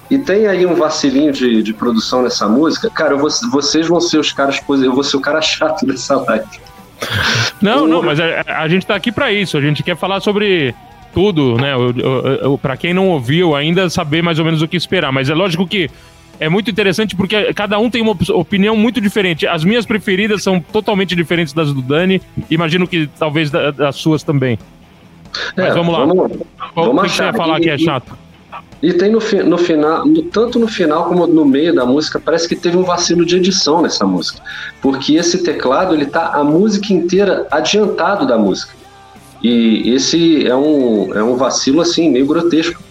[0.10, 2.90] E tem aí um vacilinho de, de produção nessa música.
[2.90, 6.46] Cara, vou, vocês vão ser os caras, eu vou ser o cara chato dessa live.
[7.62, 9.58] Não, não, mas a, a gente tá aqui para isso.
[9.58, 10.74] A gente quer falar sobre
[11.14, 11.74] tudo, né?
[12.62, 15.12] Para quem não ouviu ainda, saber mais ou menos o que esperar.
[15.12, 15.90] Mas é lógico que
[16.40, 19.46] é muito interessante porque cada um tem uma opinião muito diferente.
[19.46, 22.22] As minhas preferidas são totalmente diferentes das do Dani.
[22.50, 24.58] Imagino que talvez das suas também.
[25.56, 26.06] Mas é, vamos lá.
[26.06, 26.40] Vamos,
[26.74, 28.29] vamos o que você ia falar que é chato?
[28.82, 32.48] E tem no, no final, no, tanto no final como no meio da música, parece
[32.48, 34.42] que teve um vacilo de edição nessa música.
[34.82, 38.74] Porque esse teclado, ele tá a música inteira adiantado da música.
[39.44, 42.82] E esse é um, é um vacilo, assim, meio grotesco.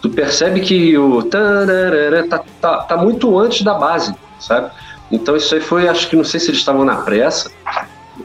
[0.00, 4.70] Tu percebe que o tá, tá, tá muito antes da base, sabe?
[5.10, 7.50] Então isso aí foi, acho que não sei se eles estavam na pressa,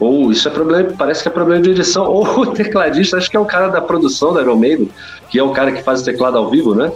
[0.00, 3.36] ou isso é problema, parece que é problema de edição, ou o tecladista, acho que
[3.36, 4.90] é o cara da produção da Iron Maiden,
[5.28, 6.90] que é o cara que faz o teclado ao vivo, né?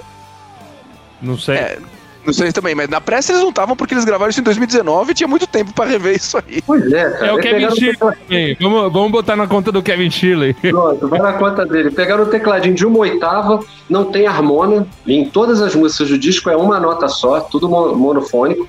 [1.22, 1.56] Não sei.
[1.56, 1.78] É,
[2.24, 5.10] não sei também, mas na pressa eles não estavam porque eles gravaram isso em 2019
[5.10, 6.62] e tinha muito tempo pra rever isso aí.
[6.62, 7.26] Pois é, cara.
[7.26, 8.56] É o Kevin Shirley.
[8.60, 10.54] Vamos, vamos botar na conta do Kevin Shirley.
[10.70, 11.90] Pronto, vai na conta dele.
[11.90, 16.48] Pegaram o tecladinho de uma oitava, não tem harmona, em todas as músicas do disco
[16.48, 18.68] é uma nota só, tudo monofônico.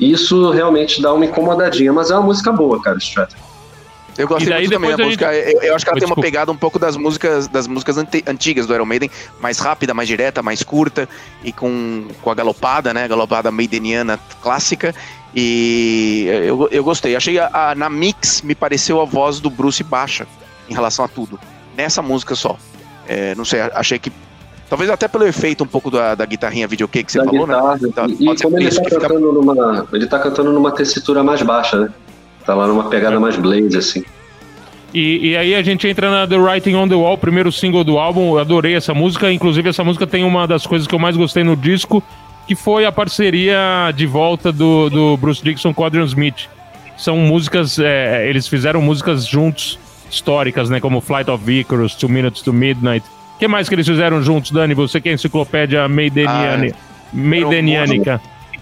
[0.00, 3.53] E isso realmente dá uma incomodadinha, mas é uma música boa, cara, Strategy.
[4.16, 5.34] Eu gosto muito também a, música.
[5.34, 8.66] Eu, eu, acho que ela tem uma pegada um pouco das músicas das músicas antigas
[8.66, 11.08] do Iron Maiden, mais rápida, mais direta, mais curta
[11.42, 13.04] e com, com a galopada, né?
[13.04, 14.94] A galopada maideniana clássica.
[15.34, 17.16] E eu, eu gostei.
[17.16, 20.26] Achei a, a, na mix me pareceu a voz do Bruce baixa
[20.68, 21.38] em relação a tudo.
[21.76, 22.56] Nessa música só.
[23.06, 24.10] É, não sei, achei que
[24.68, 27.54] Talvez até pelo efeito um pouco da, da guitarrinha videokê que você da falou, né?
[27.54, 27.88] guitarra, né?
[27.88, 29.32] Então, e, e como ele tá, cantando fica...
[29.32, 31.92] numa, ele tá cantando numa tessitura mais baixa, né?
[32.46, 34.04] Tá lá numa pegada mais blaze, assim.
[34.92, 37.98] E, e, aí a gente entra na The Writing on the Wall, primeiro single do
[37.98, 38.34] álbum.
[38.34, 39.32] Eu adorei essa música.
[39.32, 42.00] Inclusive, essa música tem uma das coisas que eu mais gostei no disco,
[42.46, 46.48] que foi a parceria de volta do, do Bruce Dixon com Adrian Smith.
[46.96, 50.78] São músicas, é, eles fizeram músicas juntos, históricas, né?
[50.78, 53.04] Como Flight of Icarus, Two Minutes to Midnight.
[53.34, 54.74] O que mais que eles fizeram juntos, Dani?
[54.74, 56.76] Você que é a enciclopédia Maideniana, ah,
[57.12, 58.20] Maidenianica.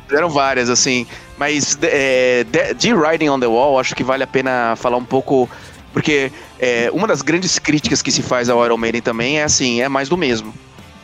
[0.09, 1.07] Fizeram várias, assim.
[1.43, 5.51] Mas é, de Riding on the Wall, acho que vale a pena falar um pouco.
[5.93, 9.83] Porque é, uma das grandes críticas que se faz ao Iron Maiden também é assim,
[9.83, 10.55] é mais do mesmo.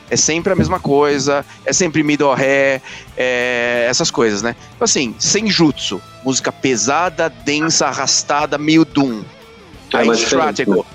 [0.09, 2.81] É sempre a mesma coisa, é sempre middle ré,
[3.17, 4.55] é, essas coisas, né?
[4.77, 9.23] Então, assim, Senjutsu, música pesada, densa, arrastada, meio doom.
[9.93, 10.87] É Aí Stratego,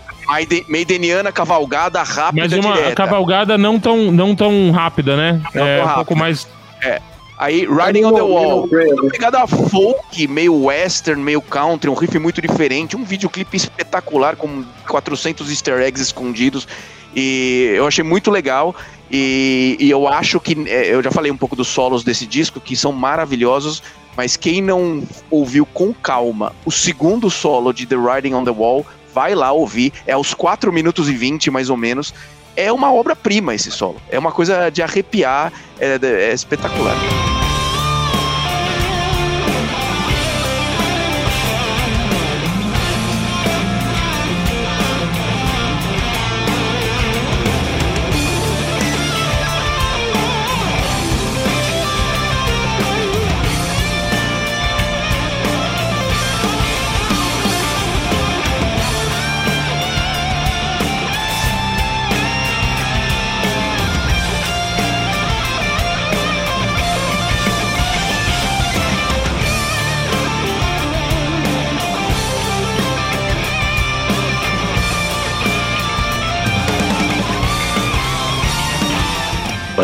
[0.70, 2.96] Maideniana, cavalgada, rápida, Mas uma direta.
[2.96, 5.42] cavalgada não tão, não tão rápida, né?
[5.54, 6.48] Não é um pouco mais...
[6.82, 7.02] É,
[7.44, 8.70] Aí, Riding on the Wall.
[8.70, 14.64] Uma pegada folk, meio western, meio country, um riff muito diferente, um videoclipe espetacular com
[14.88, 16.66] 400 easter eggs escondidos.
[17.14, 18.74] E eu achei muito legal.
[19.12, 20.56] E, e, eu acho que.
[20.70, 23.84] É, eu já falei um pouco dos solos desse disco, que são maravilhosos,
[24.16, 28.86] mas quem não ouviu com calma o segundo solo de The Writing on the Wall,
[29.14, 29.92] vai lá ouvir.
[30.08, 32.14] É aos 4 minutos e 20, mais ou menos.
[32.56, 34.00] É uma obra-prima esse solo.
[34.10, 36.96] É uma coisa de arrepiar, é, é espetacular.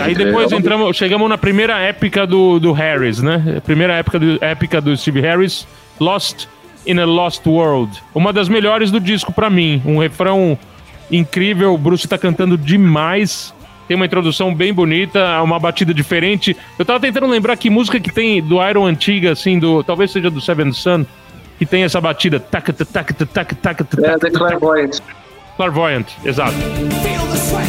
[0.09, 3.61] Aí depois entramos, chegamos na primeira épica do, do Harris, né?
[3.63, 5.67] Primeira época do, épica do Steve Harris,
[5.99, 6.47] Lost
[6.87, 7.91] in a Lost World.
[8.15, 9.81] Uma das melhores do disco para mim.
[9.85, 10.57] Um refrão
[11.11, 13.53] incrível, o Bruce tá cantando demais.
[13.87, 16.57] Tem uma introdução bem bonita, uma batida diferente.
[16.77, 20.29] Eu tava tentando lembrar que música que tem do Iron antiga, assim, do talvez seja
[20.31, 21.05] do Seven Sun,
[21.59, 22.39] que tem essa batida.
[22.39, 24.99] Tac, tac, tac, tac, tac, tac, é, The Clairvoyant.
[25.55, 26.53] Clairvoyant, exato.
[26.53, 27.68] Feel the sweat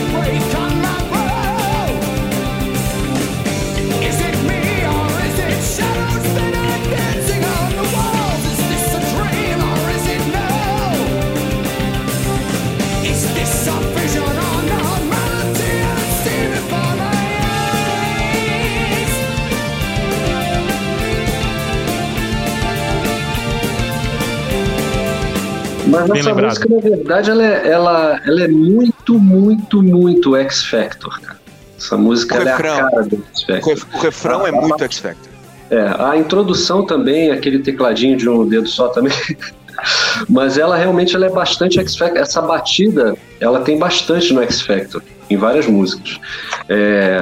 [25.90, 26.48] Mas Bem essa lembrado.
[26.50, 31.40] música, na verdade, ela é, ela, ela é muito, muito, muito X Factor, cara.
[31.76, 33.87] Essa música é a cara do X Factor.
[33.94, 35.33] O refrão é muito X Factor.
[35.70, 39.12] É, a introdução também, aquele tecladinho de um dedo só também.
[40.29, 42.18] Mas ela realmente ela é bastante X Factor.
[42.18, 46.20] Essa batida, ela tem bastante no X Factor, em várias músicas.
[46.68, 47.18] É,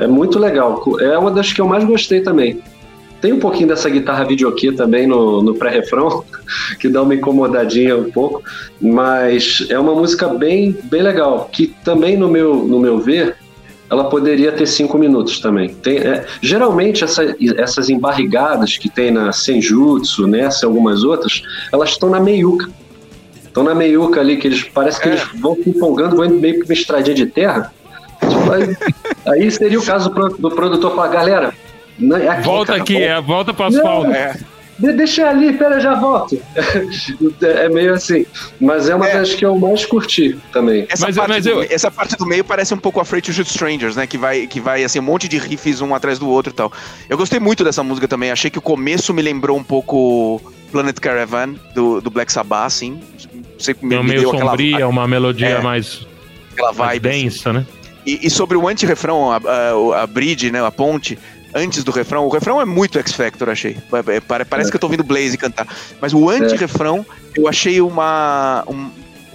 [0.00, 0.82] é muito legal.
[1.00, 2.62] É uma das que eu mais gostei também.
[3.22, 6.24] Tem um pouquinho dessa guitarra videokê também no, no pré-refrão,
[6.80, 8.42] que dá uma incomodadinha um pouco,
[8.80, 13.36] mas é uma música bem, bem legal, que também, no meu, no meu ver,
[13.88, 15.68] ela poderia ter cinco minutos também.
[15.68, 17.22] Tem, é, geralmente, essa,
[17.56, 22.68] essas embarrigadas que tem na Senjutsu, nessa e algumas outras, elas estão na meiuca.
[23.44, 25.12] Estão na meiuca ali, que eles parece que é.
[25.12, 27.72] eles vão se empolgando, vão meio que uma estradinha de terra.
[28.50, 28.76] Aí,
[29.26, 31.54] aí seria o caso do, produtor falar, galera,
[32.30, 33.06] aqui, volta cara, aqui, volta.
[33.06, 34.10] É, volta para asfalto.
[34.10, 34.36] É.
[34.78, 36.40] Deixa ali, pera, já volto.
[37.42, 38.26] é meio assim.
[38.60, 39.18] Mas é uma é.
[39.18, 40.86] das que eu mais curti também.
[40.88, 41.62] Essa, mas, parte mas eu...
[41.62, 44.06] essa parte do meio parece um pouco Afraid to Shoot Strangers, né?
[44.06, 46.72] Que vai, que vai assim, um monte de riffs um atrás do outro e tal.
[47.08, 48.32] Eu gostei muito dessa música também.
[48.32, 50.40] Achei que o começo me lembrou um pouco
[50.72, 52.98] Planet Caravan, do, do Black Sabbath, assim.
[53.58, 54.90] Sei, me, é meio sombria, aquela...
[54.90, 56.06] uma melodia é, mais,
[56.52, 57.58] aquela vibe, mais densa, assim.
[57.58, 57.66] né?
[58.04, 61.16] E, e, sobre o anti-refrão, a, a, a bridge, né, a ponte,
[61.54, 62.26] antes do refrão.
[62.26, 63.76] O refrão é muito X Factor, achei.
[64.08, 65.66] É, parece que eu tô ouvindo Blaze cantar.
[66.00, 67.04] Mas o anti-refrão,
[67.36, 68.90] eu achei uma, um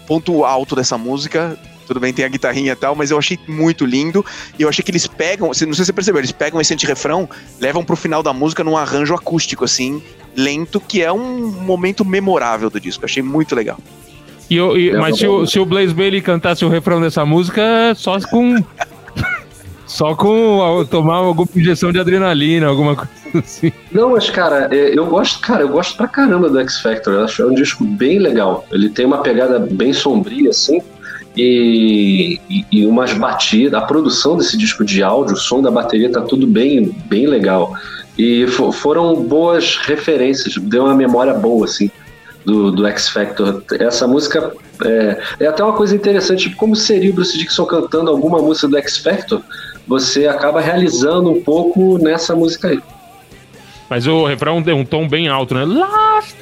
[0.05, 1.57] ponto alto dessa música.
[1.85, 4.25] Tudo bem, tem a guitarrinha e tal, mas eu achei muito lindo.
[4.59, 7.29] E eu achei que eles pegam, não sei se você percebeu, eles pegam esse anti-refrão,
[7.61, 10.03] levam pro final da música num arranjo acústico, assim,
[10.35, 13.05] lento, que é um momento memorável do disco.
[13.05, 13.77] achei muito legal.
[14.49, 17.93] E eu, e, mas se o, se o Blaze Bailey cantasse o refrão dessa música,
[17.95, 18.55] só com
[19.87, 23.71] só com tomar alguma injeção de adrenalina, alguma coisa assim.
[23.91, 27.13] Não, mas cara, é, eu gosto, cara, eu gosto pra caramba do X Factor.
[27.13, 28.65] Eu acho é um disco bem legal.
[28.71, 30.81] Ele tem uma pegada bem sombria, assim.
[31.35, 36.11] E, e, e, umas batidas, a produção desse disco de áudio, o som da bateria
[36.11, 37.73] tá tudo bem, bem legal.
[38.17, 41.91] E foram boas referências, deu uma memória boa, assim,
[42.43, 43.63] do, do X Factor.
[43.79, 44.51] Essa música
[44.83, 48.77] é, é até uma coisa interessante, como seria o Bruce Dixon cantando alguma música do
[48.77, 49.43] X Factor,
[49.87, 52.79] você acaba realizando um pouco nessa música aí.
[53.89, 55.63] Mas o refrão tem um tom bem alto, né?
[55.63, 56.35] Lost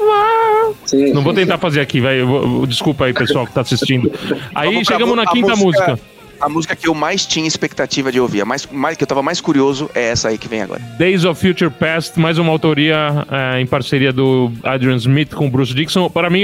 [0.00, 0.76] world.
[0.84, 2.66] Sim, Não vou tentar fazer aqui, velho.
[2.66, 4.10] Desculpa aí, pessoal que tá assistindo.
[4.54, 6.16] Aí chegamos na quinta música, música.
[6.40, 9.22] A música que eu mais tinha expectativa de ouvir, a mais, mais, que eu tava
[9.22, 10.80] mais curioso, é essa aí que vem agora.
[10.98, 15.72] Days of Future Past, mais uma autoria é, em parceria do Adrian Smith com Bruce
[15.72, 16.10] Dixon.
[16.10, 16.42] Para mim,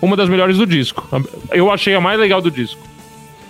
[0.00, 1.06] uma das melhores do disco.
[1.50, 2.80] Eu achei a mais legal do disco.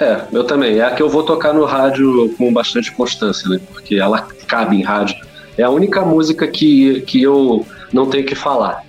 [0.00, 0.78] É, eu também.
[0.78, 3.60] É a que eu vou tocar no rádio com bastante constância, né?
[3.72, 5.16] Porque ela cabe em rádio.
[5.56, 8.84] É a única música que, que eu não tenho que falar.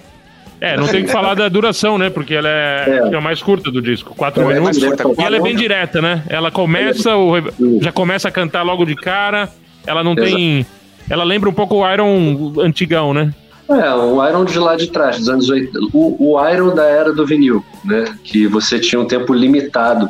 [0.62, 2.10] É, não tem que falar da duração, né?
[2.10, 3.14] Porque ela é, é.
[3.14, 4.78] é a mais curta do disco, quatro é, minutos.
[4.78, 6.24] e ela é bem direta, né?
[6.28, 7.34] Ela começa, o,
[7.82, 9.50] já começa a cantar logo de cara.
[9.88, 10.66] Ela não tem
[11.10, 13.34] ela lembra um pouco o Iron antigão, né?
[13.68, 15.80] É, o Iron de lá de trás, dos anos 80.
[15.94, 18.16] O, o Iron da era do vinil, né?
[18.24, 20.10] Que você tinha um tempo limitado.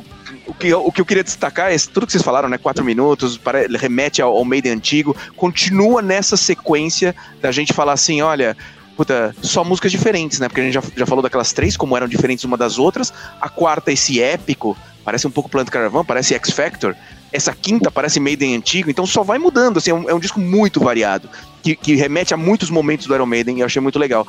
[0.59, 2.57] O que, eu, o que eu queria destacar é tudo que vocês falaram, né?
[2.57, 8.21] Quatro minutos, para, remete ao, ao Maiden antigo, continua nessa sequência da gente falar assim:
[8.21, 8.57] olha,
[8.97, 10.49] puta, só músicas diferentes, né?
[10.49, 13.13] Porque a gente já, já falou daquelas três, como eram diferentes uma das outras.
[13.39, 16.93] A quarta, esse épico, parece um pouco Plant Caravan, parece X Factor.
[17.31, 20.41] Essa quinta parece Maiden antigo, então só vai mudando, assim, é um, é um disco
[20.41, 21.29] muito variado
[21.63, 24.27] que, que, remete a muitos momentos do Iron Maiden e eu achei muito legal.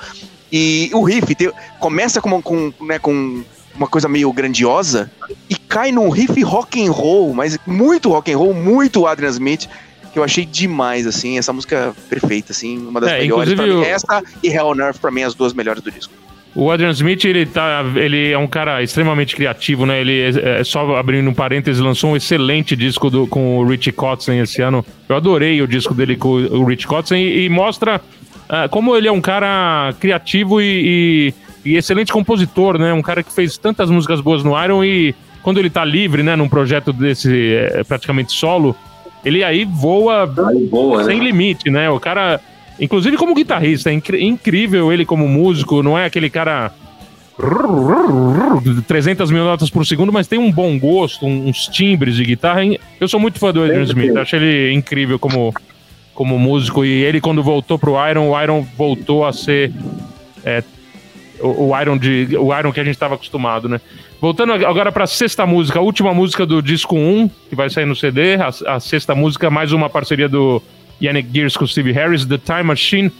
[0.52, 1.34] E o riff
[1.78, 3.42] começa com, com, né, com
[3.74, 5.10] uma coisa meio grandiosa
[5.48, 9.68] e cai num riff rock and roll, mas muito rock and roll, muito Adrian Smith,
[10.12, 13.82] que eu achei demais, assim, essa música perfeita, assim, uma das é, melhores pra mim.
[13.82, 16.12] Essa e Hell on Earth, pra mim, as duas melhores do disco.
[16.54, 20.00] O Adrian Smith, ele, tá, ele é um cara extremamente criativo, né?
[20.00, 23.92] Ele, é, é só abrindo um parênteses, lançou um excelente disco do, com o Rich
[23.92, 24.84] Kotzen esse ano.
[25.08, 28.00] Eu adorei o disco dele com o Rich Kotzen e, e mostra
[28.48, 30.64] uh, como ele é um cara criativo e,
[31.28, 32.92] e, e, excelente compositor, né?
[32.92, 36.36] Um cara que fez tantas músicas boas no Iron e quando ele tá livre, né?
[36.36, 38.76] Num projeto desse é, praticamente solo,
[39.24, 40.26] ele aí voa,
[40.70, 41.24] voa sem né?
[41.24, 41.90] limite, né?
[41.90, 42.40] O cara
[42.80, 46.72] Inclusive como guitarrista, é incrível ele como músico, não é aquele cara
[48.88, 52.62] 300 mil notas por segundo, mas tem um bom gosto, uns timbres de guitarra.
[52.98, 55.54] Eu sou muito fã do Adrian Smith, acho ele incrível como,
[56.14, 56.82] como músico.
[56.82, 59.70] E ele, quando voltou pro Iron, o Iron voltou a ser
[60.42, 60.64] é,
[61.40, 63.80] o, o, Iron de, o Iron que a gente estava acostumado, né?
[64.20, 67.86] Voltando agora para a sexta música, a última música do disco 1, que vai sair
[67.86, 70.62] no CD, a, a sexta música, mais uma parceria do
[71.02, 73.10] Yannick Gears com Steve Harris, The Time Machine.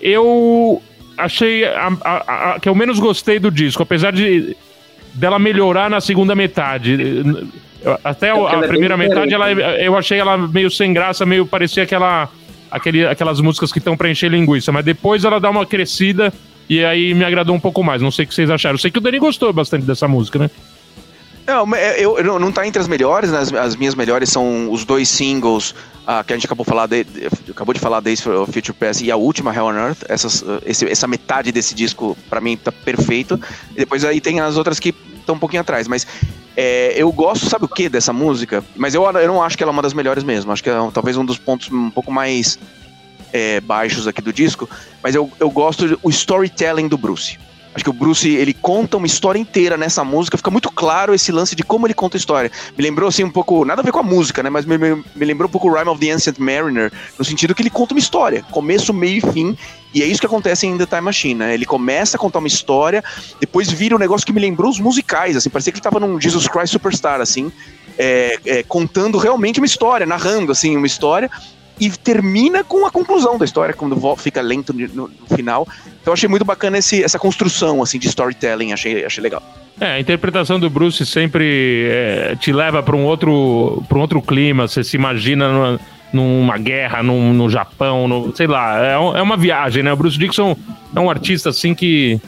[0.00, 0.80] Eu
[1.16, 4.56] achei a, a, a, que eu menos gostei do disco, apesar de
[5.12, 6.96] dela melhorar na segunda metade.
[8.04, 12.28] Até a, a primeira metade ela, eu achei ela meio sem graça, meio parecia aquela,
[12.70, 16.32] aquele, aquelas músicas que estão para encher linguiça, mas depois ela dá uma crescida
[16.68, 18.02] e aí me agradou um pouco mais.
[18.02, 18.74] Não sei o que vocês acharam.
[18.74, 20.50] Eu sei que o Dani gostou bastante dessa música, né?
[21.46, 23.38] Não, eu, eu, não tá entre as melhores, né?
[23.38, 25.70] as, as minhas melhores são os dois singles
[26.02, 27.06] uh, que a gente acabou, falar de,
[27.50, 30.04] acabou de falar Days for Future Past e a última Hell on Earth.
[30.10, 33.40] Essas, esse, essa metade desse disco, para mim, tá perfeito.
[33.70, 36.06] E depois aí tem as outras que estão um pouquinho atrás, mas
[36.54, 38.62] é, eu gosto, sabe o que dessa música?
[38.76, 40.52] Mas eu, eu não acho que ela é uma das melhores mesmo.
[40.52, 42.58] Acho que é talvez um dos pontos um pouco mais
[43.32, 44.68] é, baixos aqui do disco.
[45.02, 47.38] Mas eu, eu gosto do storytelling do Bruce.
[47.74, 51.30] Acho que o Bruce, ele conta uma história inteira nessa música, fica muito claro esse
[51.30, 52.50] lance de como ele conta a história.
[52.76, 55.04] Me lembrou, assim, um pouco, nada a ver com a música, né, mas me, me,
[55.14, 57.94] me lembrou um pouco o Rhyme of the Ancient Mariner, no sentido que ele conta
[57.94, 59.56] uma história, começo, meio e fim,
[59.94, 61.54] e é isso que acontece em The Time Machine, né?
[61.54, 63.04] Ele começa a contar uma história,
[63.38, 66.20] depois vira um negócio que me lembrou os musicais, assim, parecia que ele tava num
[66.20, 67.52] Jesus Christ Superstar, assim,
[67.96, 71.30] é, é, contando realmente uma história, narrando, assim, uma história,
[71.80, 75.66] e termina com a conclusão da história, quando fica lento no, no final.
[76.00, 79.42] Então achei muito bacana esse, essa construção assim de storytelling, achei, achei legal.
[79.80, 84.20] É, a interpretação do Bruce sempre é, te leva para um outro para um outro
[84.20, 85.80] clima, você se imagina numa,
[86.12, 89.92] numa guerra no, no Japão, no, sei lá, é, é uma viagem, né?
[89.92, 90.56] O Bruce Dixon
[90.94, 92.20] é um artista assim que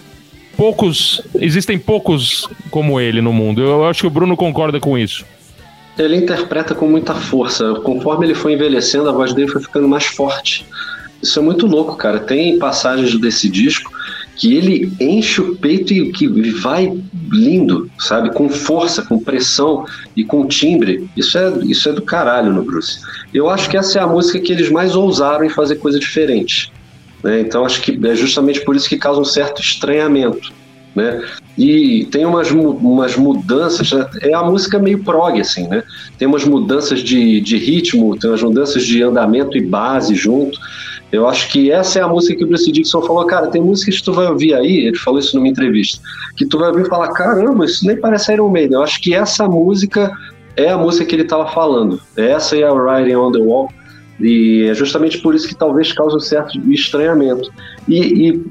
[0.57, 3.63] poucos, existem poucos como ele no mundo.
[3.63, 5.25] Eu acho que o Bruno concorda com isso.
[5.99, 7.75] Ele interpreta com muita força.
[7.85, 10.67] Conforme ele foi envelhecendo, a voz dele foi ficando mais forte.
[11.23, 12.19] Isso é muito louco, cara.
[12.19, 13.93] Tem passagens desse disco
[14.37, 16.99] que ele enche o peito e que vai
[17.31, 18.33] lindo, sabe?
[18.33, 19.85] Com força, com pressão
[20.17, 21.07] e com timbre.
[21.15, 23.01] Isso é, isso é do caralho no Bruce.
[23.35, 26.73] Eu acho que essa é a música que eles mais ousaram em fazer coisa diferente.
[27.23, 27.41] Né?
[27.41, 30.51] Então acho que é justamente por isso que causa um certo estranhamento.
[30.95, 31.23] Né?
[31.57, 34.09] E tem umas, umas mudanças, né?
[34.23, 35.85] é a música meio prog, assim, né?
[36.19, 40.59] Tem umas mudanças de, de ritmo, tem umas mudanças de andamento e base junto.
[41.13, 43.99] Eu acho que essa é a música que o Bruce Dixon falou, cara, tem músicas
[43.99, 46.01] que tu vai ouvir aí, ele falou isso numa entrevista,
[46.37, 48.75] que tu vai ouvir e falar, caramba, isso nem parece Iron Maiden.
[48.75, 50.13] Eu acho que essa música
[50.57, 52.01] é a música que ele estava falando.
[52.17, 53.69] Essa é a Riding on the Wall.
[54.21, 57.51] E é justamente por isso que talvez cause um certo estranhamento.
[57.89, 58.47] E, e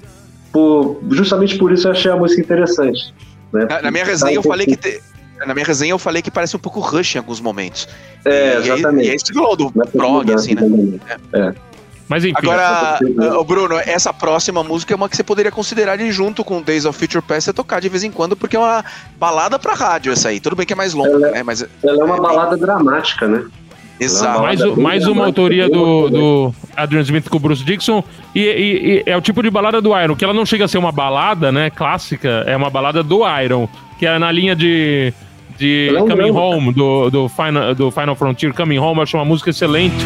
[0.52, 3.14] por, justamente por isso eu achei a música interessante.
[3.54, 3.66] Né?
[3.70, 5.02] Na, na minha resenha eu falei que te,
[5.46, 7.88] na minha resenha eu falei que parece um pouco Rush em alguns momentos.
[8.26, 9.06] É, exatamente.
[9.06, 11.00] E, e é isso do prog, assim, né?
[11.34, 11.40] É.
[11.40, 11.56] é.
[12.10, 12.34] Mas enfim.
[12.36, 13.00] Agora,
[13.40, 16.86] uh, Bruno, essa próxima música é uma que você poderia considerar de junto com Days
[16.86, 18.84] of Future Past e tocar de vez em quando, porque é uma
[19.18, 20.40] balada pra rádio essa aí.
[20.40, 21.44] Tudo bem que é mais longa, ela, é né?
[21.44, 23.46] Mas, ela é uma balada dramática, né?
[24.00, 24.42] Exato.
[24.42, 28.04] Mais, mais uma autoria do, do Adrian Smith com o Bruce Dixon.
[28.34, 30.68] E, e, e, é o tipo de balada do Iron, que ela não chega a
[30.68, 31.70] ser uma balada, né?
[31.70, 35.14] Clássica, é uma balada do Iron, que é na linha de.
[35.58, 39.26] De é Coming Home, do, do, Final, do Final Frontier, Coming Home, eu acho uma
[39.26, 39.98] música excelente.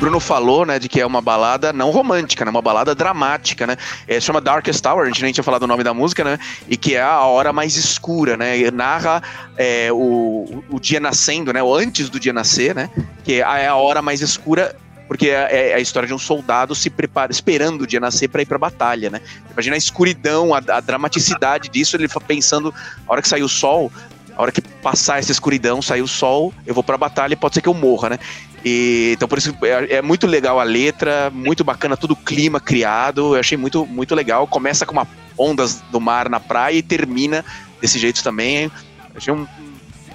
[0.00, 3.76] Bruno falou, né, de que é uma balada não romântica, né, uma balada dramática, né?
[4.08, 6.38] É, chama Darkest Hour, a gente nem tinha falado o nome da música, né?
[6.66, 8.58] E que é a hora mais escura, né?
[8.58, 9.22] E narra
[9.58, 11.62] é, o, o dia nascendo, né?
[11.62, 12.88] Ou antes do dia nascer, né?
[13.22, 14.74] Que é a hora mais escura
[15.06, 18.42] porque é, é, a história de um soldado se prepara, esperando o dia nascer para
[18.42, 19.20] ir para a batalha, né?
[19.52, 22.72] Imagina a escuridão, a, a, dramaticidade disso, ele pensando,
[23.06, 23.92] a hora que sair o sol,
[24.36, 27.36] a hora que passar essa escuridão, sair o sol, eu vou para a batalha e
[27.36, 28.18] pode ser que eu morra, né?
[28.64, 32.60] E, então por isso é, é, muito legal a letra, muito bacana todo o clima
[32.60, 34.46] criado, eu achei muito muito legal.
[34.46, 35.06] Começa com uma
[35.38, 37.44] ondas do mar na praia e termina
[37.80, 38.64] desse jeito também.
[38.64, 38.70] Eu
[39.16, 39.46] achei um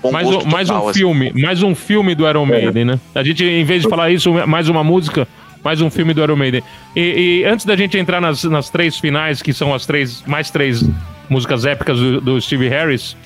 [0.02, 1.00] bom mais um, mais um assim.
[1.00, 2.62] filme, mais um filme do Iron é.
[2.62, 3.00] Maiden, né?
[3.16, 5.28] A gente, em vez de falar isso, mais uma música,
[5.64, 6.62] mais um filme do Iron Maiden.
[6.96, 10.52] E, e antes da gente entrar nas, nas três finais, que são as três, mais
[10.52, 10.84] três
[11.28, 13.18] músicas épicas do, do Steve Harris,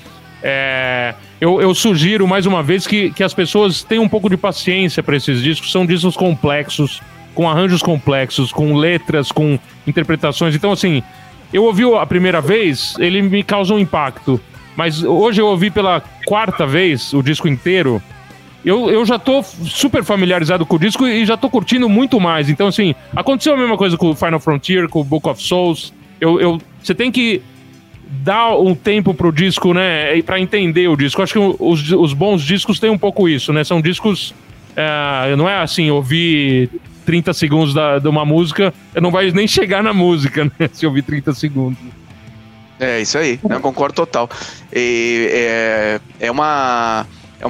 [0.42, 4.36] é, eu, eu, sugiro mais uma vez que, que as pessoas tenham um pouco de
[4.36, 5.70] paciência para esses discos.
[5.70, 7.02] São discos complexos,
[7.34, 10.54] com arranjos complexos, com letras, com interpretações.
[10.54, 11.02] Então, assim,
[11.52, 14.40] eu ouvi a primeira vez, ele me causa um impacto.
[14.76, 18.02] Mas hoje eu ouvi pela quarta vez o disco inteiro.
[18.64, 22.48] Eu, eu já tô super familiarizado com o disco e já tô curtindo muito mais.
[22.48, 25.92] Então, assim, aconteceu a mesma coisa com o Final Frontier, com o Book of Souls.
[26.20, 27.42] Eu, eu, você tem que
[28.10, 30.20] dar um tempo pro disco, né?
[30.22, 31.22] para entender o disco.
[31.22, 33.62] Acho que os, os bons discos têm um pouco isso, né?
[33.62, 34.34] São discos.
[34.76, 36.70] É, não é assim, ouvir
[37.04, 40.70] 30 segundos da, de uma música, não vai nem chegar na música, né?
[40.72, 41.78] Se ouvir 30 segundos.
[42.78, 44.28] É, isso aí, eu concordo total.
[44.72, 47.06] E, é, é uma.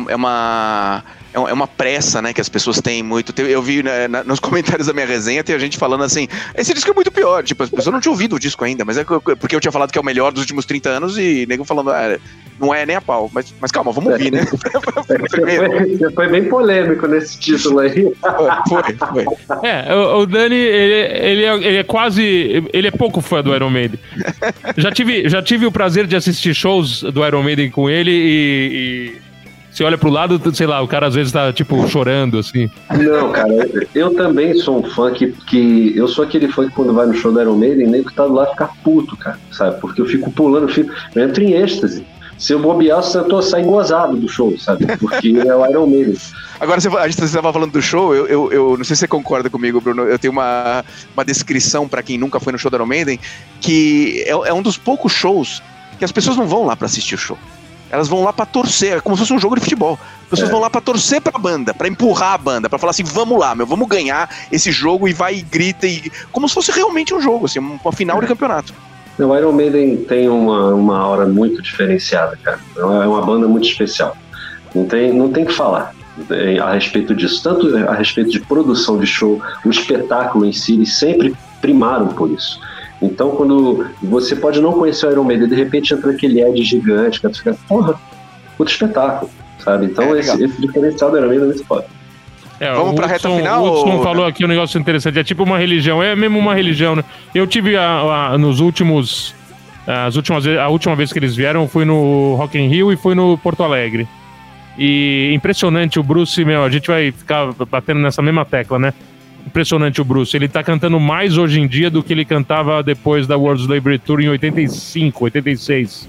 [0.09, 1.03] É uma
[1.33, 3.39] é, é uma pressa, né, que as pessoas têm muito.
[3.41, 6.91] Eu vi né, nos comentários da minha resenha, tem a gente falando assim: esse disco
[6.91, 7.43] é muito pior.
[7.43, 9.93] Tipo, as pessoas não tinham ouvido o disco ainda, mas é porque eu tinha falado
[9.93, 12.19] que é o melhor dos últimos 30 anos e nego falando, ah,
[12.59, 13.31] não é nem a pau.
[13.33, 14.45] Mas, mas calma, vamos ouvir, né?
[14.45, 18.13] Você foi bem polêmico nesse título aí.
[18.69, 19.27] Foi, foi.
[19.69, 22.65] É, o, o Dani, ele, ele, é, ele é quase.
[22.73, 23.99] Ele é pouco fã do Iron Maiden.
[24.77, 29.17] Já tive, já tive o prazer de assistir shows do Iron Maiden com ele e,
[29.17, 29.30] e
[29.71, 32.69] você olha pro lado, sei lá, o cara às vezes tá, tipo, chorando, assim.
[32.91, 35.93] Não, cara, eu também sou um fã que, que.
[35.97, 38.27] Eu sou aquele fã que quando vai no show da Iron Maiden, nem que tá
[38.27, 39.81] do lado ficar puto, cara, sabe?
[39.81, 42.05] Porque eu fico pulando, eu, fico, eu entro em êxtase.
[42.37, 44.87] Se eu bobear, eu tô saindo gozado do show, sabe?
[44.97, 46.17] Porque é o Iron Maiden.
[46.59, 49.51] Agora, a gente estava falando do show, eu, eu, eu, não sei se você concorda
[49.51, 50.05] comigo, Bruno.
[50.05, 50.83] Eu tenho uma,
[51.15, 53.21] uma descrição para quem nunca foi no show da Iron Maiden,
[53.61, 55.63] que é, é um dos poucos shows
[55.99, 57.37] que as pessoas não vão lá para assistir o show.
[57.91, 59.99] Elas vão lá para torcer, é como se fosse um jogo de futebol.
[60.23, 60.53] As pessoas é.
[60.53, 63.55] vão lá para torcer pra banda, para empurrar a banda, para falar assim, vamos lá,
[63.55, 67.21] meu, vamos ganhar esse jogo e vai e grita e como se fosse realmente um
[67.21, 68.21] jogo, assim, uma final é.
[68.21, 68.73] de campeonato.
[69.19, 72.61] O Iron Maiden tem uma, uma hora muito diferenciada, cara.
[72.77, 74.17] É uma banda muito especial.
[74.75, 75.93] Não tem, não tem que falar
[76.63, 77.43] a respeito disso.
[77.43, 82.31] Tanto a respeito de produção de show, o espetáculo em si, eles sempre primaram por
[82.31, 82.61] isso.
[83.03, 87.21] Então, quando você pode não conhecer o Iron Maiden, de repente entra aquele Ed gigante,
[87.21, 87.99] que você fica, porra,
[88.59, 89.87] outro espetáculo, sabe?
[89.87, 91.87] Então, é, esse, esse, diferencial do Iron Maiden é muito foda.
[92.59, 93.65] É, Vamos pra Hudson, reta final?
[93.65, 94.03] O Hudson ou...
[94.03, 97.05] falou aqui um negócio interessante, é tipo uma religião, é mesmo uma religião, né?
[97.35, 99.35] Eu tive a, a, nos últimos.
[99.87, 103.15] As últimas, a última vez que eles vieram foi no Rock in Rio e foi
[103.15, 104.07] no Porto Alegre.
[104.79, 108.95] E impressionante o Bruce, meu, a gente vai ficar batendo nessa mesma tecla, né?
[109.47, 110.37] Impressionante o Bruce.
[110.37, 113.99] Ele tá cantando mais hoje em dia do que ele cantava depois da World Slavery
[113.99, 116.09] Tour em 85, 86.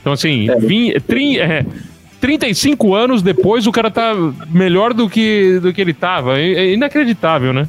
[0.00, 0.56] Então, assim, é.
[0.56, 1.64] Vim, trin, é,
[2.20, 4.14] 35 anos depois o cara tá
[4.50, 6.38] melhor do que, do que ele tava.
[6.38, 7.68] É, é inacreditável, né?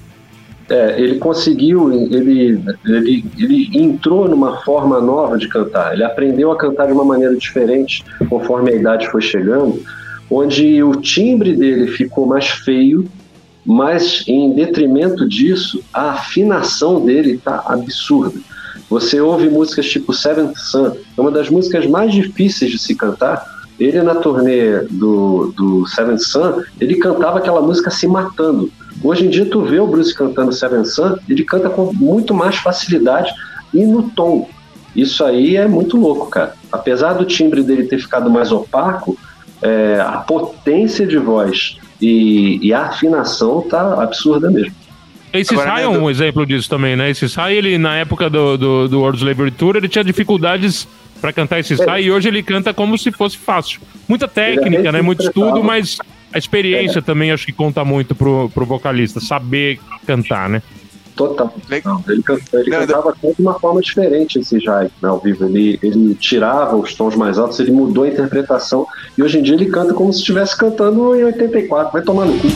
[0.70, 5.94] É, ele conseguiu, ele, ele, ele entrou numa forma nova de cantar.
[5.94, 9.82] Ele aprendeu a cantar de uma maneira diferente conforme a idade foi chegando,
[10.30, 13.10] onde o timbre dele ficou mais feio
[13.70, 18.40] mas em detrimento disso, a afinação dele está absurda.
[18.90, 23.46] Você ouve músicas tipo Seventh Sun, é uma das músicas mais difíceis de se cantar.
[23.80, 28.72] Ele na turnê do, do Seventh Sun, ele cantava aquela música se matando.
[29.04, 32.56] Hoje em dia tu vê o Bruce cantando Seventh Sun, ele canta com muito mais
[32.56, 33.32] facilidade
[33.72, 34.50] e no tom.
[34.96, 36.56] Isso aí é muito louco, cara.
[36.72, 39.16] Apesar do timbre dele ter ficado mais opaco,
[39.62, 44.74] é, a potência de voz e, e a afinação tá absurda mesmo.
[45.32, 47.10] Esse Sai é um exemplo disso também, né?
[47.12, 50.88] Esse Sai, ele na época do, do, do World Slavery Tour, ele tinha dificuldades
[51.22, 52.06] para cantar esse Sai é.
[52.06, 53.82] e hoje ele canta como se fosse fácil.
[54.08, 55.02] Muita técnica, né?
[55.02, 55.98] Muito estudo, mas
[56.34, 57.02] a experiência é.
[57.02, 60.64] também acho que conta muito pro, pro vocalista, saber cantar, né?
[61.16, 61.54] Total.
[61.84, 65.46] Não, ele, ele cantava de uma forma diferente esse Jai né, ao vivo.
[65.46, 68.88] Ele, ele tirava os tons mais altos, ele mudou a interpretação.
[69.18, 71.92] E hoje em dia ele canta como se estivesse cantando em 84.
[71.92, 72.48] Vai tomar no cu.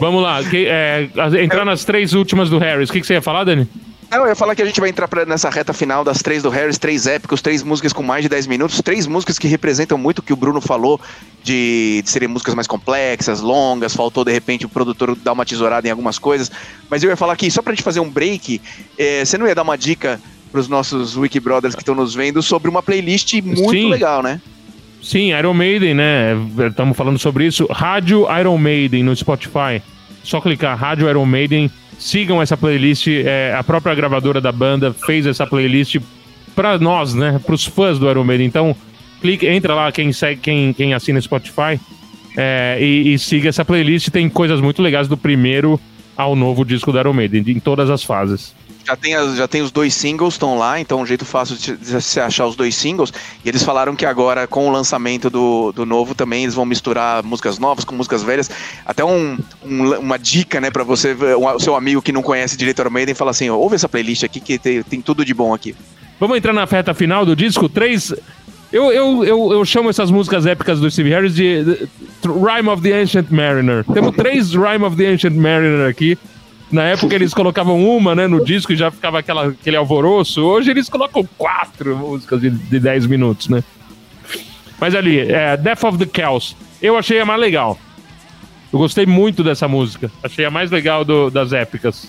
[0.00, 0.42] Vamos lá.
[0.42, 1.08] Que, é,
[1.42, 2.88] entrar nas três últimas do Harris.
[2.88, 3.68] O que, que você ia falar, Dani?
[4.10, 6.42] Não, eu ia falar que a gente vai entrar pra, nessa reta final das três
[6.42, 9.96] do Harris, três épicos, três músicas com mais de 10 minutos, três músicas que representam
[9.96, 11.00] muito o que o Bruno falou
[11.44, 15.86] de, de serem músicas mais complexas, longas, faltou de repente o produtor dar uma tesourada
[15.86, 16.50] em algumas coisas.
[16.90, 18.60] Mas eu ia falar aqui, só pra gente fazer um break,
[18.98, 20.20] é, você não ia dar uma dica
[20.50, 23.90] pros nossos Wiki Brothers que estão nos vendo sobre uma playlist muito Sim.
[23.90, 24.40] legal, né?
[25.02, 26.36] Sim, Iron Maiden, né?
[26.68, 27.66] Estamos falando sobre isso.
[27.70, 29.82] Rádio Iron Maiden no Spotify.
[30.22, 31.70] Só clicar Rádio Iron Maiden
[32.00, 33.08] Sigam essa playlist.
[33.08, 35.98] É, a própria gravadora da banda fez essa playlist
[36.56, 37.38] para nós, né?
[37.44, 38.46] Para os fãs do Iron Maiden.
[38.46, 38.74] Então,
[39.20, 41.78] clique, entra lá quem segue, quem, quem assina Spotify
[42.36, 44.08] é, e, e, siga essa playlist.
[44.08, 45.78] Tem coisas muito legais do primeiro
[46.16, 49.62] ao novo disco do Iron Maiden, em todas as fases já tem, as, já tem
[49.62, 52.74] os dois singles, estão lá, então é um jeito fácil de se achar os dois
[52.74, 53.12] singles.
[53.44, 57.22] E eles falaram que agora, com o lançamento do, do novo, também eles vão misturar
[57.22, 58.50] músicas novas com músicas velhas.
[58.84, 62.80] Até um, um, uma dica, né, para você, o seu amigo que não conhece direito
[62.80, 65.54] Iron Maiden, fala assim: ó, ouve essa playlist aqui que tem, tem tudo de bom
[65.54, 65.74] aqui.
[66.18, 67.68] Vamos entrar na feta final do disco?
[67.68, 68.12] Três.
[68.72, 71.88] Eu, eu, eu, eu chamo essas músicas épicas do Steve Harris de, de
[72.24, 73.84] Rhyme of the Ancient Mariner.
[73.84, 76.16] Temos três Rhyme of the Ancient Mariner aqui.
[76.70, 80.42] Na época eles colocavam uma, né, no disco e já ficava aquela, aquele alvoroço.
[80.42, 83.64] Hoje eles colocam quatro músicas de, de 10 minutos, né?
[84.78, 87.78] Mas ali, é, Death of the Cows, eu achei a mais legal.
[88.72, 90.10] Eu gostei muito dessa música.
[90.22, 92.08] Achei a mais legal do, das épicas.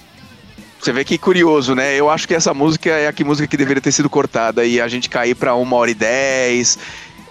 [0.79, 1.95] Você vê que curioso, né?
[1.95, 4.79] Eu acho que essa música é a que música que deveria ter sido cortada e
[4.79, 6.77] a gente cair para uma hora e dez.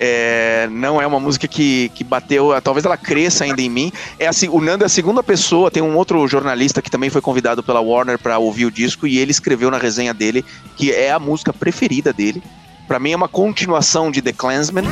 [0.03, 3.93] É, não é uma música que, que bateu, talvez ela cresça ainda em mim.
[4.19, 7.21] É assim, o Nando é a segunda pessoa, tem um outro jornalista que também foi
[7.21, 10.43] convidado pela Warner para ouvir o disco e ele escreveu na resenha dele
[10.75, 12.43] que é a música preferida dele.
[12.89, 14.85] Para mim é uma continuação de The Clansman.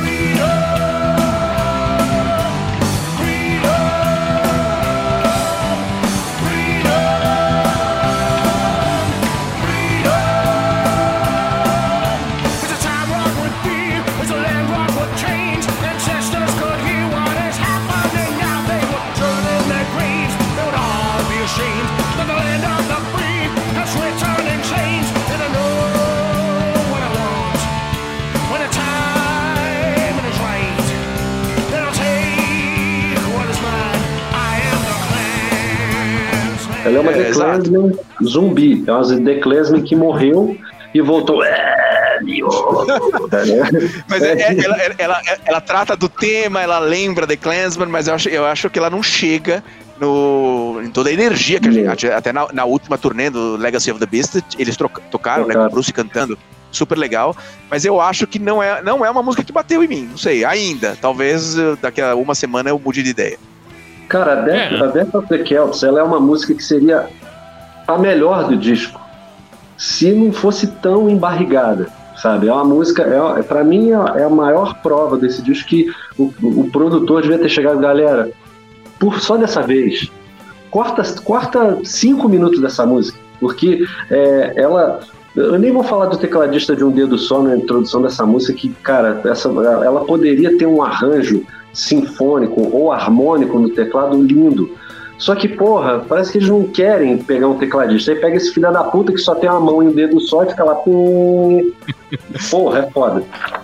[36.89, 38.83] Ela é uma é, The zumbi.
[38.87, 40.57] É uma The Clansman que morreu
[40.93, 41.43] e voltou.
[41.43, 41.77] É,
[44.09, 48.15] mas é, é, ela, ela, ela, trata do tema, ela lembra The Clansman, mas eu
[48.15, 49.63] acho, eu acho que ela não chega
[49.99, 52.07] no, em toda a energia que a gente.
[52.07, 55.65] Até na, na última turnê do Legacy of the Beast, eles troca, tocaram, né, com
[55.65, 56.37] o Bruce cantando.
[56.71, 57.35] Super legal,
[57.67, 60.17] mas eu acho que não é, não é uma música que bateu em mim, não
[60.19, 60.95] sei, ainda.
[61.01, 63.39] Talvez eh, daqui a uma semana eu mude de ideia.
[64.09, 64.83] Cara, a Death, é.
[64.83, 67.07] a Death of the Celts, ela é uma música que seria
[67.87, 68.99] a melhor do disco,
[69.77, 71.87] se não fosse tão embarrigada,
[72.19, 72.47] sabe?
[72.47, 76.33] É uma música, é, para mim é, é a maior prova desse disco que o,
[76.41, 78.31] o produtor devia ter chegado, galera,
[78.99, 80.11] por só dessa vez,
[80.71, 85.01] corta, corta cinco minutos dessa música, porque é, ela
[85.35, 88.69] eu nem vou falar do tecladista de um dedo só na introdução dessa música, que,
[88.81, 91.45] cara, essa, ela poderia ter um arranjo
[91.79, 94.77] sinfônico ou harmônico no teclado lindo.
[95.17, 98.11] Só que, porra, parece que eles não querem pegar um tecladista.
[98.11, 100.43] Aí pega esse filho da puta que só tem uma mão e um dedo só
[100.43, 100.75] e fica lá.
[102.49, 103.23] Porra, é foda.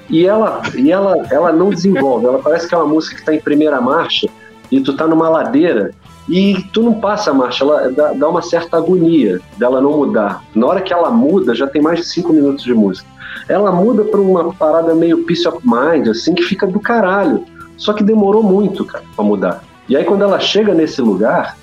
[0.10, 2.26] E ela, e ela, ela não desenvolve.
[2.26, 4.28] Ela parece que é uma música que está em primeira marcha
[4.70, 5.92] e tu tá numa ladeira
[6.28, 7.64] e tu não passa a marcha.
[7.64, 10.44] Ela dá, dá uma certa agonia dela não mudar.
[10.54, 13.08] Na hora que ela muda, já tem mais de cinco minutos de música.
[13.48, 17.46] Ela muda para uma parada meio peace of mind, assim, que fica do caralho.
[17.78, 19.64] Só que demorou muito, cara, pra mudar.
[19.88, 21.58] E aí quando ela chega nesse lugar,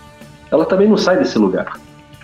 [0.51, 1.73] ela também não sai desse lugar.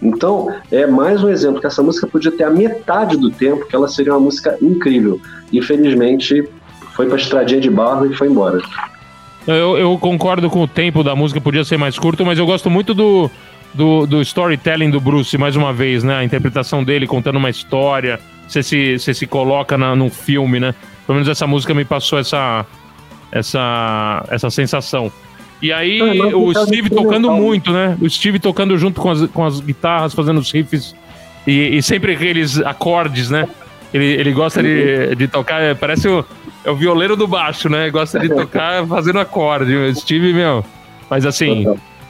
[0.03, 3.75] Então, é mais um exemplo que essa música podia ter a metade do tempo, que
[3.75, 5.21] ela seria uma música incrível.
[5.53, 6.49] Infelizmente,
[6.95, 8.61] foi pra estradinha de barro e foi embora.
[9.47, 12.69] Eu, eu, concordo com o tempo da música, podia ser mais curto, mas eu gosto
[12.69, 13.31] muito do,
[13.73, 16.17] do, do, storytelling do Bruce, mais uma vez, né?
[16.17, 20.75] A interpretação dele contando uma história, você se, você se coloca na, num filme, né?
[21.07, 22.67] Pelo menos essa música me passou essa,
[23.33, 25.13] essa, essa sensação.
[25.61, 27.97] E aí ah, o Steve tocando muito, né?
[28.01, 30.95] O Steve tocando junto com as, com as guitarras, fazendo os riffs
[31.47, 33.49] e, e sempre aqueles acordes, né?
[33.93, 36.25] Ele, ele gosta de, de tocar, parece o,
[36.65, 37.91] é o violeiro do baixo, né?
[37.91, 39.75] Gosta de tocar fazendo acorde.
[39.75, 40.65] O Steve, meu.
[41.11, 41.67] Mas assim,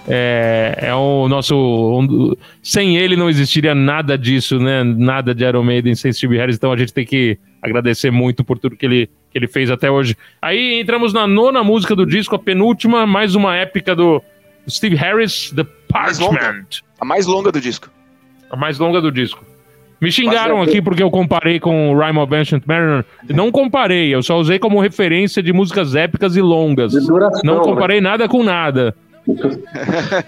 [0.06, 1.54] é, é o nosso.
[1.56, 4.82] Um, sem ele não existiria nada disso, né?
[4.82, 6.56] Nada de Iron Maiden sem Steve Harris.
[6.56, 9.90] Então a gente tem que agradecer muito por tudo que ele que ele fez até
[9.90, 10.16] hoje.
[10.40, 14.22] Aí entramos na nona música do disco, a penúltima, mais uma épica do,
[14.68, 15.64] Steve Harris, The.
[15.88, 16.82] Parchment.
[17.00, 17.90] A mais longa do disco.
[18.50, 19.42] A mais longa do disco.
[20.00, 23.04] Me xingaram aqui porque eu comparei com o Rhyme of Ancient Mariner.
[23.28, 26.92] Não comparei, eu só usei como referência de músicas épicas e longas.
[26.92, 27.64] Duração, Não né?
[27.64, 28.94] comparei nada com nada.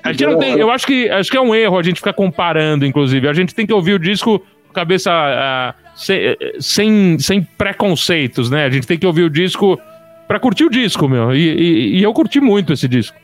[0.02, 2.12] A gente não tem, eu acho que, acho que é um erro a gente ficar
[2.12, 3.28] comparando, inclusive.
[3.28, 5.74] A gente tem que ouvir o disco com cabeça ah,
[6.04, 8.64] sem, sem, sem preconceitos, né?
[8.64, 9.78] A gente tem que ouvir o disco
[10.26, 11.34] pra curtir o disco, meu.
[11.34, 13.16] E, e- e eu curti muito esse disco.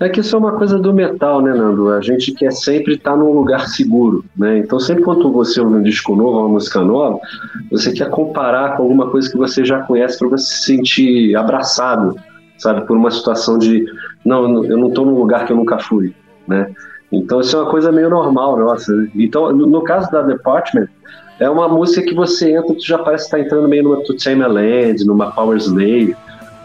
[0.00, 1.90] É que isso é uma coisa do metal, né, Nando?
[1.90, 4.58] A gente quer sempre estar num lugar seguro, né?
[4.58, 7.20] Então, sempre quando você ouve um disco novo, uma música nova,
[7.70, 12.16] você quer comparar com alguma coisa que você já conhece para você se sentir abraçado,
[12.58, 12.84] sabe?
[12.84, 13.84] Por uma situação de,
[14.24, 16.12] não, eu não estou num lugar que eu nunca fui,
[16.48, 16.68] né?
[17.12, 18.90] Então, isso é uma coisa meio normal, nossa.
[19.14, 20.88] Então, no, no caso da Department,
[21.38, 24.42] é uma música que você entra, tu já parece estar entrando meio numa To Tame
[24.42, 26.16] a Land, numa Power Slave,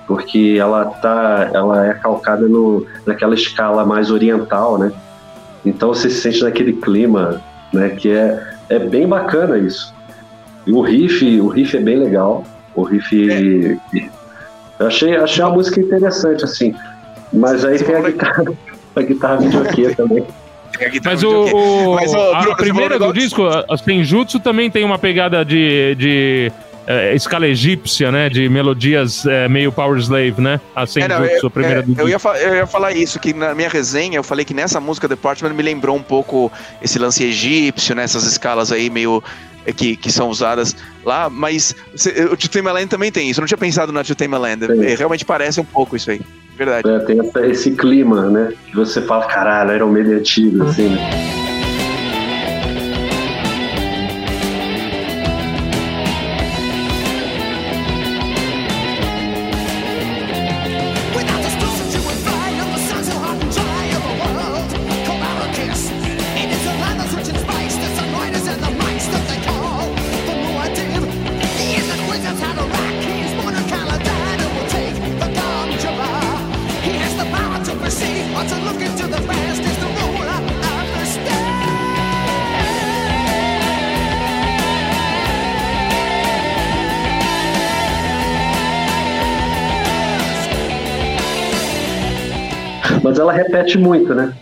[0.06, 4.92] porque ela tá, ela é calcada no, naquela escala mais oriental, né?
[5.66, 7.42] Então você se sente naquele clima,
[7.74, 7.90] né?
[7.90, 9.94] Que é, é bem bacana isso.
[10.66, 12.44] E o riff, o riff é bem legal.
[12.76, 13.80] O riff,
[14.80, 16.74] eu achei, achei a música interessante assim.
[17.34, 18.46] Mas aí tem a guitarra,
[18.96, 20.26] a guitarra videokê também.
[20.76, 24.40] A Mas o, o- Mas, ô, a Bruno, você primeira do disco, a a Senjutsu,
[24.40, 26.52] também tem uma pegada de, de
[26.86, 28.30] eh, escala egípcia, né?
[28.30, 30.60] De melodias eh, meio Power Slave, né?
[30.76, 32.10] A É, Senjutsu, não, eu, a primeira é, do eu, disco.
[32.10, 35.54] ia eu ia falar isso, que na minha resenha eu falei que nessa música Department
[35.54, 36.52] me lembrou um pouco
[36.82, 38.04] esse lance egípcio, né?
[38.04, 39.24] Essas escalas aí meio
[39.66, 42.38] é, que, que são usadas lá, mas cê- o
[42.72, 43.40] Land também tem isso.
[43.40, 44.02] Eu não tinha pensado na
[44.38, 44.68] Land.
[44.68, 44.86] Tem.
[44.86, 46.22] É, realmente parece um pouco isso aí.
[46.58, 46.90] Verdade.
[46.90, 48.52] É, tem essa- esse clima, né?
[48.66, 51.47] Que você fala, caralho, era um meio antigo, assim, né?
[93.58, 94.34] Repete muito, né?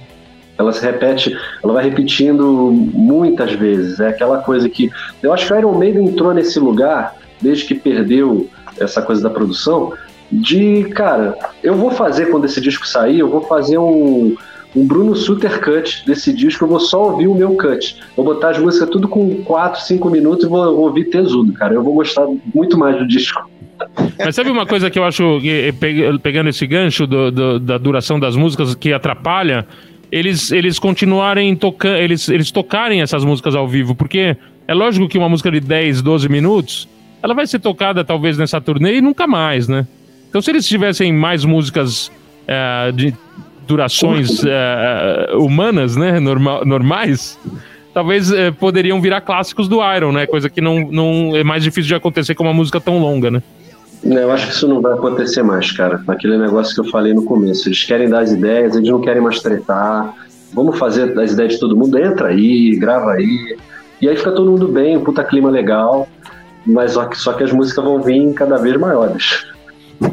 [0.57, 3.99] Ela se repete, ela vai repetindo muitas vezes.
[3.99, 4.89] É aquela coisa que.
[5.21, 8.47] Eu acho que o Iron Maiden entrou nesse lugar, desde que perdeu
[8.79, 9.93] essa coisa da produção,
[10.31, 14.35] de, cara, eu vou fazer quando esse disco sair, eu vou fazer um,
[14.75, 17.97] um Bruno Suter cut desse disco, eu vou só ouvir o meu cut.
[18.15, 21.73] Vou botar as músicas tudo com 4, 5 minutos e vou ouvir tesudo, cara.
[21.73, 23.49] Eu vou gostar muito mais do disco.
[24.17, 27.59] Mas sabe uma coisa que eu acho, que, eh, pe- pegando esse gancho do- do-
[27.59, 29.65] da duração das músicas que atrapalha?
[30.11, 35.17] Eles, eles continuarem tocando, eles, eles tocarem essas músicas ao vivo, porque é lógico que
[35.17, 36.87] uma música de 10, 12 minutos,
[37.21, 39.85] ela vai ser tocada talvez nessa turnê e nunca mais, né?
[40.29, 42.11] Então se eles tivessem mais músicas
[42.47, 43.13] eh, de
[43.67, 47.37] durações eh, humanas, né, norma- normais,
[47.93, 50.27] talvez eh, poderiam virar clássicos do Iron, né?
[50.27, 53.41] Coisa que não, não é mais difícil de acontecer com uma música tão longa, né?
[54.05, 56.03] Eu acho que isso não vai acontecer mais, cara.
[56.07, 57.67] Aquele negócio que eu falei no começo.
[57.67, 60.13] Eles querem dar as ideias, eles não querem mais tretar.
[60.53, 61.97] Vamos fazer as ideias de todo mundo.
[61.97, 63.57] Entra aí, grava aí.
[64.01, 66.07] E aí fica todo mundo bem, um puta clima legal.
[66.65, 69.43] Mas só que, só que as músicas vão vir cada vez maiores.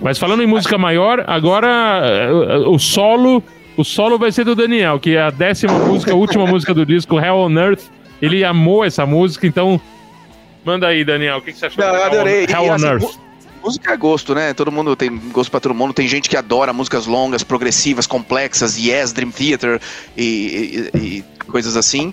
[0.01, 3.43] Mas falando em música maior, agora eh, o solo,
[3.76, 6.86] o solo vai ser do Daniel, que é a décima música, a última música do
[6.86, 7.82] disco, Hell on Earth.
[8.20, 9.80] Ele amou essa música, então
[10.64, 11.84] manda aí, Daniel, o que, que você achou?
[11.84, 12.45] Não, eu Hell on- adorei.
[12.49, 13.18] Hell on assim, Earth.
[13.63, 14.53] Música é gosto, né?
[14.55, 15.93] Todo mundo tem gosto pra todo mundo.
[15.95, 19.81] Tem gente que adora músicas longas, progressivas, complexas, Yes, Dream Theater
[20.17, 22.13] e, e- e coisas assim.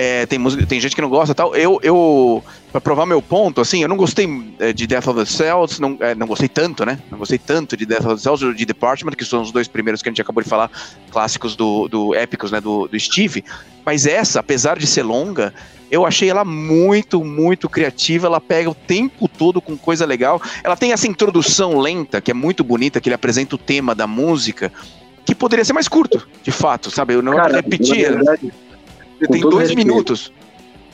[0.00, 1.56] É, tem, música, tem gente que não gosta e tal.
[1.56, 2.40] Eu, eu,
[2.70, 4.28] pra provar meu ponto, assim, eu não gostei
[4.60, 7.00] é, de Death of the Cells, não, é, não gostei tanto, né?
[7.10, 9.66] Não gostei tanto de Death of the Cells ou de Department, que são os dois
[9.66, 10.70] primeiros que a gente acabou de falar,
[11.10, 12.60] clássicos do, do épicos, né?
[12.60, 13.44] Do, do Steve.
[13.84, 15.52] Mas essa, apesar de ser longa,
[15.90, 18.28] eu achei ela muito, muito criativa.
[18.28, 20.40] Ela pega o tempo todo com coisa legal.
[20.62, 24.06] Ela tem essa introdução lenta, que é muito bonita, que ele apresenta o tema da
[24.06, 24.72] música,
[25.24, 27.14] que poderia ser mais curto, de fato, sabe?
[27.14, 28.12] Eu não Cara, repetir.
[28.12, 28.52] na verdade,
[29.26, 29.86] com Tem dois respeito.
[29.86, 30.32] minutos.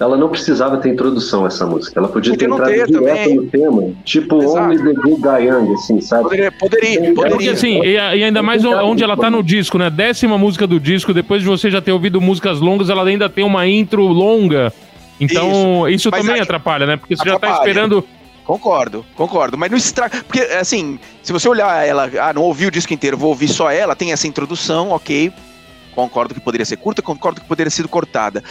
[0.00, 1.98] ela não precisava ter introdução essa música.
[2.00, 3.36] Ela podia Podia ter não entrado ter direto também.
[3.36, 3.92] no tema.
[4.04, 4.58] Tipo Exato.
[4.58, 6.22] Only the Good Die Young, assim, sabe?
[6.24, 7.52] Poderia, poderia, É, Porque poderia.
[7.52, 9.88] assim, e, e ainda mais onde ela tá no disco, né?
[9.90, 13.44] Décima música do disco, depois de você já ter ouvido músicas longas, ela ainda tem
[13.44, 14.72] uma intro longa.
[15.20, 16.96] Então, isso, Mas também aí- atrapalha, né?
[16.96, 17.68] Porque você já tá Atrapalha.
[17.70, 18.04] esperando.
[18.44, 19.56] Concordo, concordo.
[19.56, 20.22] Mas não estraga.
[20.26, 23.70] Porque, assim, se você olhar ela, ah, não ouvi o disco inteiro, vou ouvir só
[23.70, 25.32] ela, tem essa introdução, ok.
[25.94, 28.42] Concordo que poderia ser curta, concordo que poderia ter sido cortada.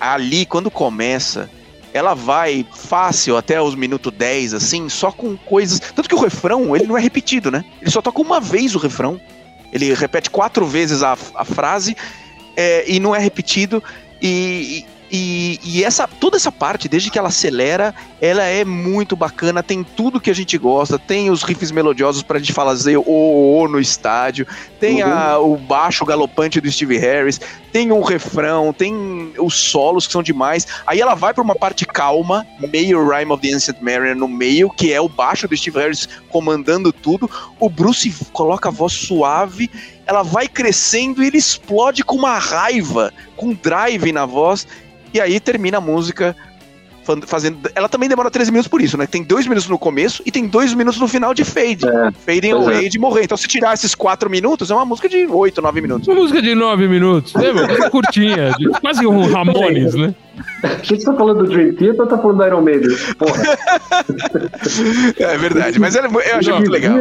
[0.00, 1.50] Ali, quando começa,
[1.92, 5.80] ela vai fácil até os minutos 10, assim, só com coisas.
[5.80, 7.64] Tanto que o refrão, ele não é repetido, né?
[7.80, 9.20] Ele só toca uma vez o refrão.
[9.72, 11.96] Ele repete quatro vezes a, a frase
[12.56, 13.82] é, e não é repetido.
[14.20, 19.62] E, e, e, essa toda essa parte, desde que ela acelera, ela é muito bacana.
[19.62, 20.98] Tem tudo que a gente gosta.
[20.98, 24.46] Tem os riffs melodiosos pra gente fazer o, o, o no estádio.
[24.78, 25.10] Tem uhum.
[25.10, 27.40] a, o baixo galopante do Steve Harris.
[27.72, 28.72] Tem um refrão.
[28.72, 30.66] Tem os solos que são demais.
[30.86, 34.70] Aí ela vai pra uma parte calma, meio Rhyme of the Ancient Mariner no meio,
[34.70, 37.30] que é o baixo do Steve Harris comandando tudo.
[37.58, 39.70] O Bruce coloca a voz suave
[40.08, 44.66] ela vai crescendo e ele explode com uma raiva, com drive na voz.
[45.12, 46.36] E aí termina a música
[47.26, 47.58] fazendo.
[47.74, 49.06] Ela também demora 13 minutos por isso, né?
[49.06, 51.86] Tem dois minutos no começo e tem dois minutos no final de fade.
[51.86, 52.88] É, Fading away é.
[52.88, 53.24] de morrer.
[53.24, 56.08] Então, se tirar esses quatro minutos, é uma música de 8, 9 minutos.
[56.08, 57.34] Uma música de 9 minutos.
[57.36, 58.52] É, curtinha.
[58.58, 60.14] De, quase um Ramones, né?
[60.82, 62.96] Você tá falando do Dream Theater ou tá falando do Iron Maiden?
[63.18, 63.42] Porra.
[65.18, 66.02] é verdade, mas eu
[66.36, 66.98] achei muito legal.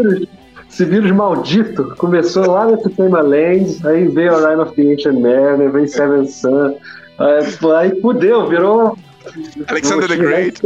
[0.69, 5.19] Esse vírus maldito começou lá no Tutema Land, aí veio a Rime of the Ancient
[5.19, 6.75] Mariner, veio Seven Sun.
[7.19, 8.97] Aí, aí fudeu, virou.
[9.67, 10.61] Alexander the Great.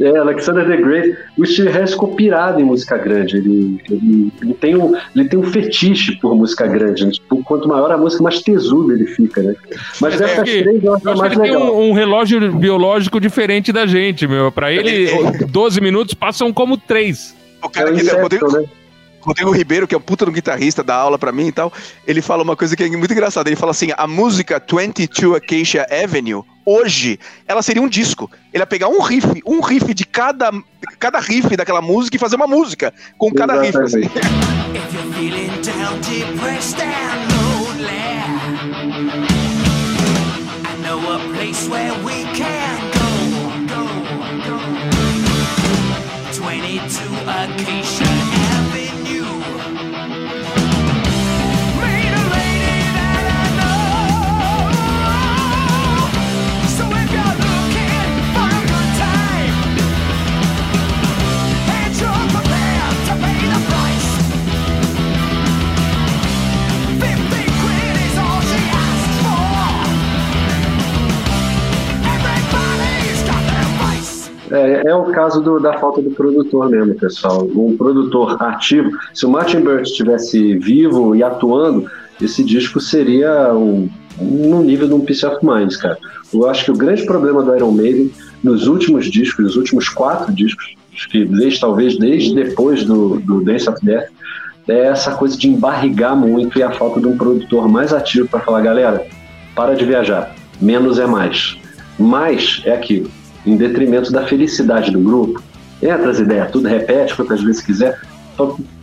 [0.00, 1.16] É, Alexander the Great.
[1.36, 3.36] O Steve Harris ficou pirado em música grande.
[3.36, 7.04] Ele, ele, ele, tem, um, ele tem um fetiche por música grande.
[7.04, 7.12] Né?
[7.12, 9.54] Tipo, quanto maior a música, mais tesudo ele fica, né?
[10.00, 11.66] Mas é, dessas é três, eu acho, eu acho mais que ele legal.
[11.66, 14.50] tem um, um, relógio biológico diferente da gente, meu.
[14.50, 15.08] Pra ele,
[15.46, 17.36] 12 minutos passam como 3.
[17.62, 18.64] O cara é que inseto, Rodrigo, né?
[19.20, 21.72] Rodrigo Ribeiro, que é um puta do guitarrista, dá aula pra mim e tal,
[22.06, 23.48] ele fala uma coisa que é muito engraçada.
[23.48, 28.30] Ele fala assim: a música 22 Acacia Avenue, hoje, ela seria um disco.
[28.52, 30.50] Ele ia pegar um riff, um riff de cada,
[30.98, 33.76] cada riff daquela música e fazer uma música com cada riff.
[33.78, 34.00] Assim.
[34.00, 34.90] If
[74.50, 77.46] É, é o caso do, da falta do produtor mesmo, pessoal.
[77.54, 78.90] Um produtor ativo.
[79.14, 81.88] Se o Martin Bird estivesse vivo e atuando,
[82.20, 83.88] esse disco seria um,
[84.20, 85.96] no nível de um Peace of Minds, cara.
[86.34, 88.10] Eu acho que o grande problema do Iron Maiden,
[88.42, 90.74] nos últimos discos, nos últimos quatro discos,
[91.10, 94.08] que desde, talvez desde depois do, do Dance of Death,
[94.68, 98.40] é essa coisa de embarrigar muito e a falta de um produtor mais ativo para
[98.40, 99.06] falar, galera,
[99.54, 101.56] para de viajar, menos é mais.
[101.98, 103.10] Mais é aquilo
[103.46, 105.42] em detrimento da felicidade do grupo.
[105.82, 107.98] Entra as ideias, tudo repete quantas vezes quiser.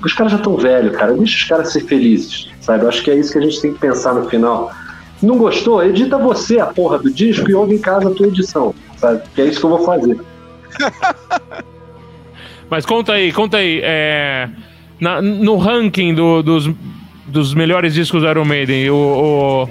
[0.03, 1.13] Os caras já estão velhos, cara.
[1.13, 2.83] Deixa os caras ser felizes, sabe?
[2.83, 4.71] Eu acho que é isso que a gente tem que pensar no final.
[5.21, 5.83] Não gostou?
[5.83, 9.21] Edita você a porra do disco e ouve em casa a tua edição, sabe?
[9.33, 10.19] Que é isso que eu vou fazer.
[12.69, 13.79] Mas conta aí, conta aí.
[13.83, 14.49] É,
[14.99, 16.69] na, no ranking do, dos,
[17.25, 19.67] dos melhores discos do Iron Maiden, o,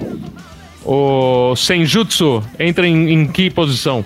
[0.85, 4.03] o, o Senjutsu entra em, em que posição?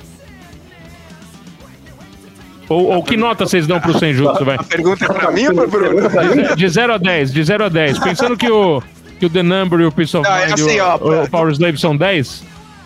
[2.71, 4.55] Ou, ou que nota vocês dão pro Senjutsu, vai?
[4.55, 6.55] A pergunta é pra mim ou pro Bruno?
[6.55, 7.99] De 0 a 10, de 0 a 10.
[7.99, 8.81] Pensando que o,
[9.19, 10.85] que o The Number e o Peace of Não, é Mind é assim, e o,
[10.85, 12.43] ó, o Power Slave são 10,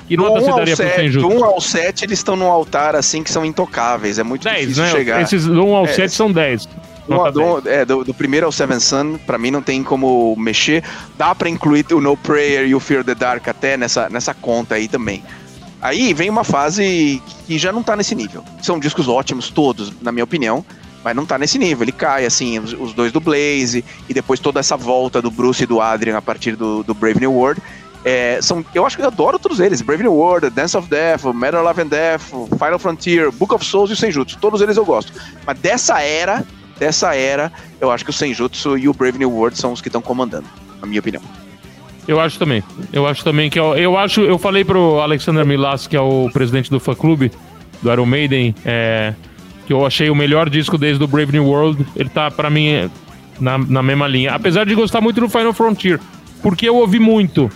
[0.08, 1.30] que nota você daria 7, pro Senjutsu?
[1.30, 4.60] Do 1 ao 7 eles estão num altar assim que são intocáveis, é muito 10,
[4.60, 4.92] difícil né?
[4.92, 5.22] chegar.
[5.22, 6.68] Esses do 1 ao é, 7 são 10.
[7.08, 10.84] Do, do, é, do, do, primeiro ao Seven Sun, pra mim não tem como mexer.
[11.16, 14.74] Dá pra incluir o No Prayer e o Fear the Dark até nessa, nessa conta
[14.74, 15.24] aí também.
[15.86, 18.44] Aí vem uma fase que já não tá nesse nível.
[18.60, 20.66] São discos ótimos, todos, na minha opinião,
[21.04, 21.84] mas não tá nesse nível.
[21.84, 25.68] Ele cai, assim, os, dois do Blaze, e depois toda essa volta do Bruce e
[25.68, 27.62] do Adrian a partir do, do Brave New World.
[28.04, 31.24] É, são, eu acho que eu adoro todos eles: Brave New World, Dance of Death,
[31.26, 32.24] Metal Love and Death,
[32.58, 34.40] Final Frontier, Book of Souls e o Senjutsu.
[34.42, 35.14] Todos eles eu gosto.
[35.46, 36.44] Mas dessa era,
[36.80, 39.90] dessa era, eu acho que o Senjutsu e o Brave New World são os que
[39.90, 40.48] estão comandando,
[40.82, 41.22] na minha opinião.
[42.08, 42.64] Eu acho também.
[42.94, 43.60] Eu acho também que.
[43.60, 44.22] Eu, eu acho.
[44.22, 47.32] Eu falei pro Alexander Milas, que é o presidente do fã clube
[47.82, 49.14] do Iron Maiden, é,
[49.66, 51.86] que eu achei o melhor disco desde o Brave New World.
[51.96, 52.90] Ele tá, para mim,
[53.40, 54.34] na, na mesma linha.
[54.34, 56.00] Apesar de gostar muito do Final Frontier.
[56.42, 57.50] Porque eu ouvi muito.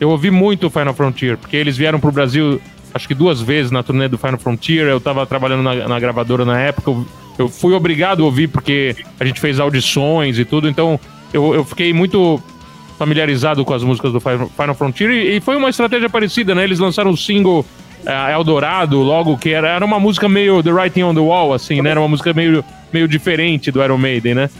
[0.00, 1.36] Eu ouvi muito o Final Frontier.
[1.36, 2.60] Porque eles vieram pro Brasil,
[2.94, 4.86] acho que duas vezes na turnê do Final Frontier.
[4.86, 6.90] Eu tava trabalhando na, na gravadora na época.
[6.90, 7.06] Eu,
[7.38, 10.68] eu fui obrigado a ouvir porque a gente fez audições e tudo.
[10.68, 10.98] Então
[11.32, 12.42] eu, eu fiquei muito
[13.02, 16.62] familiarizado com as músicas do Fi- Final Frontier e, e foi uma estratégia parecida, né?
[16.62, 17.66] Eles lançaram o single
[18.06, 21.82] eh, Eldorado, logo que era, era uma música meio The Writing on the Wall, assim,
[21.82, 21.90] né?
[21.90, 24.50] Era uma música meio, meio diferente do Iron Maiden, né?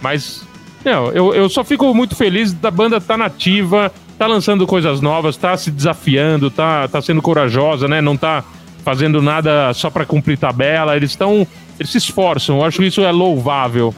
[0.00, 0.46] Mas,
[0.82, 5.36] não, eu, eu só fico muito feliz da banda tá nativa, tá lançando coisas novas,
[5.36, 8.00] tá se desafiando, tá, tá sendo corajosa, né?
[8.00, 8.42] Não tá
[8.82, 10.96] fazendo nada só pra cumprir tabela.
[10.96, 11.46] Eles estão.
[11.78, 12.58] Eles se esforçam.
[12.58, 13.94] Eu acho que isso é louvável.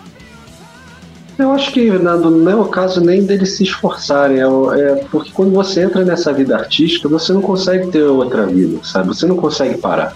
[1.40, 5.30] Eu acho que Nando, não é o caso nem deles se esforçarem, é, é porque
[5.32, 9.08] quando você entra nessa vida artística, você não consegue ter outra vida, sabe?
[9.08, 10.14] Você não consegue parar.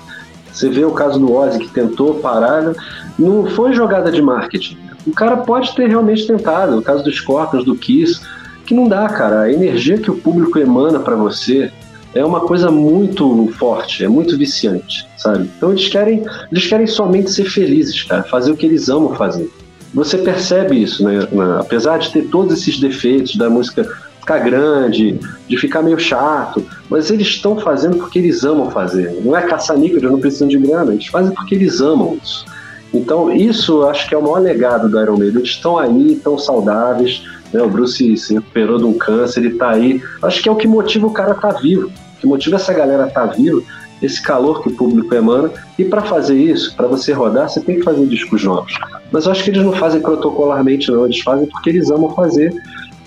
[0.52, 2.74] Você vê o caso do Ozzy que tentou parar, né?
[3.18, 4.78] não foi jogada de marketing.
[5.06, 8.20] O cara pode ter realmente tentado, o caso dos Scorpions, do Kiss,
[8.64, 9.42] que não dá, cara.
[9.42, 11.72] A energia que o público emana pra você
[12.14, 15.50] é uma coisa muito forte, é muito viciante, sabe?
[15.56, 19.50] Então eles querem, eles querem somente ser felizes, cara, fazer o que eles amam fazer.
[19.94, 21.26] Você percebe isso, né?
[21.32, 23.88] Na- apesar de ter todos esses defeitos da música
[24.20, 29.20] ficar grande, de ficar meio chato, mas eles estão fazendo porque eles amam fazer.
[29.22, 32.44] Não é caça-níquel, eles não precisam de grana, eles fazem porque eles amam isso.
[32.92, 35.38] Então, isso acho que é o maior legado do Iron Maiden.
[35.38, 37.22] Eles estão aí, estão saudáveis.
[37.52, 37.60] Né?
[37.60, 40.00] O Bruce se recuperou de um câncer, ele está aí.
[40.22, 41.88] Acho que é o que motiva o cara estar vivo.
[41.88, 43.64] O que motiva essa galera estar vivo,
[44.02, 45.50] esse calor que o público emana.
[45.78, 48.74] E para fazer isso, para você rodar, você tem que fazer discos novos.
[49.10, 51.04] Mas eu acho que eles não fazem protocolarmente, não.
[51.04, 52.52] Eles fazem porque eles amam fazer.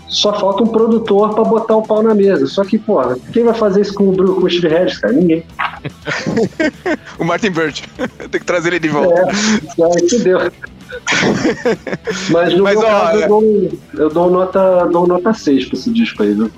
[0.07, 2.47] Só falta um produtor para botar o pau na mesa.
[2.47, 5.13] Só que, porra, quem vai fazer isso com o, Bru- com o Steve Harris, cara?
[5.13, 5.43] Ninguém.
[7.19, 7.83] O Martin Bird.
[8.31, 9.21] Tem que trazer ele de volta.
[9.21, 10.39] É, aí fudeu.
[12.31, 15.65] Mas no Mas, meu ó, caso, é- eu, dou, eu dou nota, dou nota 6
[15.65, 16.49] pra esse disco aí, viu?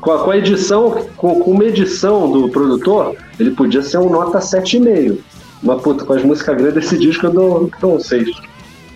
[0.00, 4.10] Com a, com a edição, com, com uma edição do produtor, ele podia ser um
[4.10, 5.18] nota 7,5.
[5.62, 8.28] Mas, puta, com as músicas grandes desse disco eu dou, dou um 6.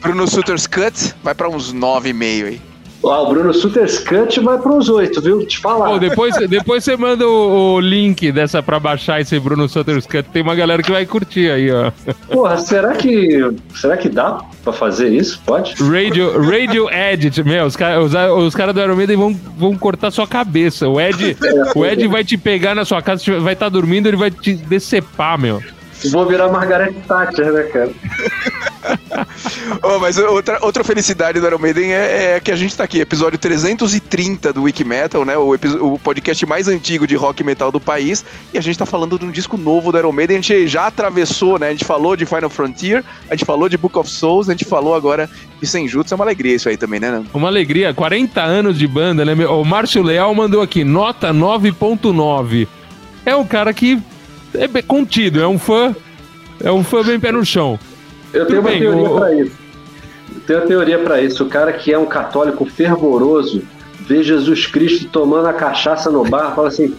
[0.02, 2.60] Bruno Suter's Cut vai pra uns 9,5 aí.
[3.02, 5.46] Ah, o Bruno Suter's Cut vai para uns 8, viu?
[5.46, 5.88] Te falar.
[5.88, 10.28] Pô, depois, depois você manda o, o link dessa pra baixar esse Bruno Sutter's Cut.
[10.30, 11.90] Tem uma galera que vai curtir aí, ó.
[12.30, 15.40] Porra, será que, será que dá pra fazer isso?
[15.44, 15.74] Pode?
[15.82, 18.14] Radio, radio Edit, meu, os caras os,
[18.46, 20.88] os cara do Iron Maiden vão, vão cortar sua cabeça.
[20.88, 21.36] O Ed,
[21.74, 25.38] o Ed vai te pegar na sua casa, vai estar dormindo, ele vai te decepar,
[25.38, 25.62] meu.
[26.10, 27.90] Vou virar Margaret Thatcher, né, cara?
[29.82, 33.00] Oh, mas outra, outra felicidade do Iron Maiden é, é que a gente tá aqui,
[33.00, 35.36] episódio 330 do Wiki Metal, né?
[35.36, 38.24] O, o podcast mais antigo de rock metal do país.
[38.52, 40.38] E a gente tá falando de um disco novo do Iron Maiden.
[40.38, 41.68] A gente já atravessou, né?
[41.68, 44.64] A gente falou de Final Frontier, a gente falou de Book of Souls, a gente
[44.64, 45.28] falou agora
[45.60, 46.14] de Senjutsu.
[46.14, 47.24] É uma alegria isso aí também, né?
[47.32, 49.46] Uma alegria, 40 anos de banda, né?
[49.46, 52.66] O Márcio Leal mandou aqui, nota 9.9.
[53.24, 54.00] É um cara que
[54.54, 55.94] é contido, é um fã,
[56.62, 57.78] é um fã bem pé no chão.
[58.32, 59.56] Eu tenho uma teoria pra isso.
[60.34, 61.44] Eu tenho uma teoria pra isso.
[61.44, 63.62] O cara que é um católico fervoroso
[64.06, 66.94] vê Jesus Cristo tomando a cachaça no bar fala assim: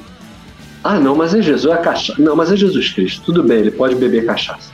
[0.84, 2.22] Ah, não, mas é Jesus, é cachaça.
[2.22, 3.22] Não, mas é Jesus Cristo.
[3.26, 4.72] Tudo bem, ele pode beber cachaça.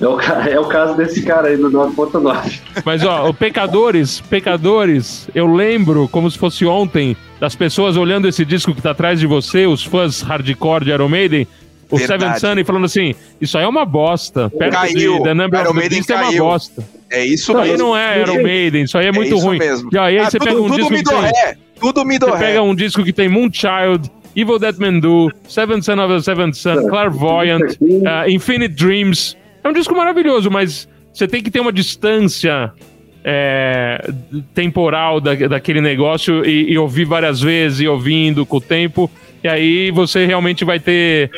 [0.00, 2.60] É o, é o caso desse cara aí do 9.9.
[2.84, 8.44] Mas ó, o pecadores, pecadores, eu lembro como se fosse ontem das pessoas olhando esse
[8.44, 11.46] disco que tá atrás de você, os fãs hardcore de Iron Maiden,
[11.90, 12.22] o Verdade.
[12.40, 14.48] Seven Sun e falando assim, isso aí é uma bosta.
[14.50, 15.18] Perto Caiu.
[15.18, 16.84] de The Number Iron of the Maiden Beast é uma bosta.
[17.10, 17.86] É isso Isso aí mesmo.
[17.86, 19.58] não é Iron Maiden, isso aí é muito isso ruim.
[19.58, 19.90] mesmo.
[19.92, 21.20] E aí, Ah, você tudo, pega um tudo disco me que tem...
[21.20, 21.56] ré.
[21.80, 22.38] Tudo me Você ré.
[22.38, 26.54] pega um disco que tem Moonchild, Evil Dead Man Do, Seven Son of the Seventh
[26.54, 29.36] Son, Clairvoyant, uh, Infinite Dreams.
[29.64, 32.72] É um disco maravilhoso, mas você tem que ter uma distância
[33.24, 34.08] é,
[34.54, 39.10] temporal da, daquele negócio e, e ouvir várias vezes, e ouvindo com o tempo.
[39.42, 41.30] E aí você realmente vai ter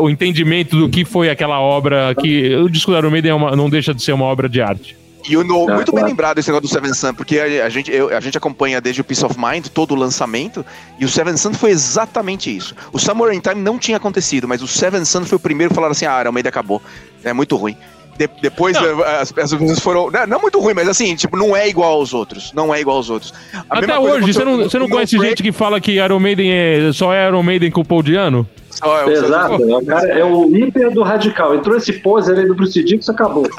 [0.00, 2.14] o entendimento do que foi aquela obra.
[2.20, 4.96] que O disco da Maiden é uma- não deixa de ser uma obra de arte.
[5.28, 7.90] E o no- muito bem lembrado esse negócio do Seven Sun, porque a, a gente,
[7.92, 10.64] eu- a gente acompanha desde o Peace of Mind, todo o lançamento,
[10.98, 12.74] e o Seven Sun foi exatamente isso.
[12.90, 15.74] O Summer in Time não tinha acontecido, mas o Seven Sun foi o primeiro a
[15.74, 16.80] falar assim: ah, Maiden acabou.
[17.22, 17.76] É muito ruim.
[18.20, 19.02] De- depois Não.
[19.02, 20.10] eh, as, as pessoas foram.
[20.10, 22.52] Não, não muito ruim, mas assim, tipo, não é igual aos outros.
[22.52, 23.32] Não é igual aos outros.
[23.54, 25.92] A Até mesma coisa hoje, você não, você não conhece No gente que fala que
[25.92, 28.46] Iron Maiden é, só é Iron Maiden com o Paul Diano?
[28.68, 31.54] Só é Exato, é o, cara, é o hiper do radical.
[31.54, 33.48] Entrou esse pose ali do Bruce Dixon, acabou.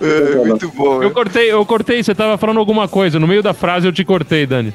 [0.00, 1.02] É, muito bom.
[1.02, 3.18] Eu cortei, eu cortei, você tava falando alguma coisa.
[3.18, 4.72] No meio da frase eu te cortei, Dani.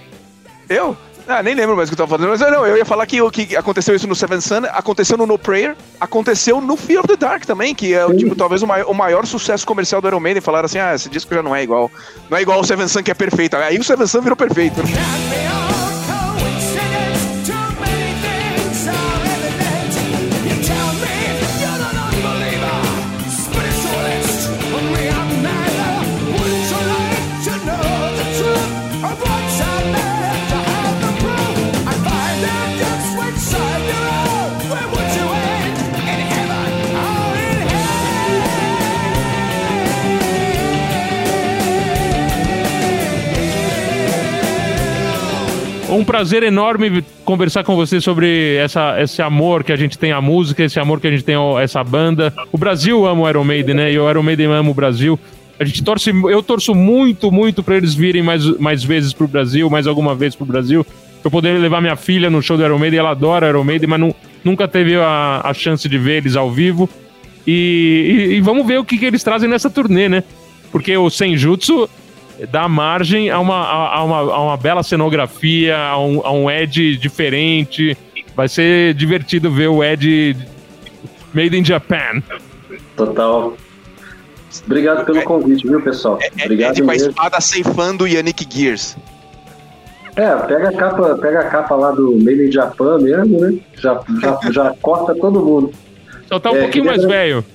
[0.70, 0.96] Eu?
[1.28, 3.06] Ah, nem lembro mais o que eu tava falando, mas eu, não, eu ia falar
[3.06, 7.00] que o que aconteceu isso no Seven Sun, aconteceu no No Prayer, aconteceu no Fear
[7.00, 10.08] of the Dark também, que é tipo, talvez o maior, o maior sucesso comercial do
[10.08, 10.42] Iron Maiden.
[10.42, 11.92] Falaram assim: ah, esse disco já não é igual.
[12.30, 13.58] Não é igual o Seven Sun que é perfeito.
[13.58, 14.82] Aí o Seven Sun virou perfeito.
[45.98, 50.22] Um prazer enorme conversar com você sobre essa, esse amor que a gente tem à
[50.22, 52.32] música, esse amor que a gente tem a essa banda.
[52.52, 53.92] O Brasil ama o Iron Maiden, né?
[53.92, 55.20] E o Iron Maiden ama o Brasil.
[55.60, 59.70] A gente torce, eu torço muito, muito para eles virem mais, mais vezes pro Brasil,
[59.72, 60.86] mais alguma vez pro Brasil.
[61.24, 64.00] Eu poder levar minha filha no show do Iron Maiden, ela adora Iron Maiden, mas
[64.00, 66.88] não, nunca teve a, a chance de ver eles ao vivo.
[67.46, 70.24] E, e, e vamos ver o que, que eles trazem nessa turnê, né?
[70.72, 71.90] Porque o Senjutsu
[72.52, 76.50] dá margem a uma, a, a uma, a uma bela cenografia, a um, a um
[76.50, 77.98] Ed diferente.
[78.36, 80.38] Vai ser divertido ver o Ed
[81.34, 82.22] Made in Japan.
[82.96, 83.54] Total.
[84.66, 86.20] Obrigado pelo convite, viu, pessoal?
[86.22, 88.98] É, é, Obrigado é com a espada ceifando o Yannick Gears.
[90.16, 93.60] É, pega a capa, pega a capa lá do Made in Japan mesmo, né?
[93.76, 95.72] Já, já, já corta todo mundo.
[96.28, 97.46] Só tá um É, pouquinho mais velho.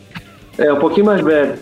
[0.57, 1.55] É, um pouquinho mais velho.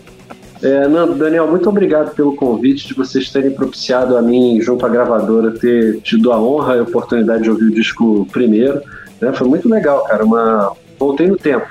[0.62, 4.88] É, Nando, Daniel, muito obrigado pelo convite, de vocês terem propiciado a mim, junto à
[4.88, 8.82] gravadora, ter tido a honra e a oportunidade de ouvir o disco primeiro.
[9.20, 9.32] né?
[9.32, 10.24] Foi muito legal, cara.
[10.24, 10.72] Uma...
[10.98, 11.66] Voltei no tempo,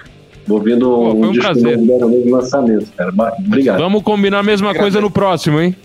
[0.49, 1.77] ouvindo Pô, um, um disco prazer.
[1.77, 3.13] novo Maiden de lançamento, cara.
[3.45, 3.77] Obrigado.
[3.77, 5.75] Vamos combinar a mesma coisa no próximo, hein?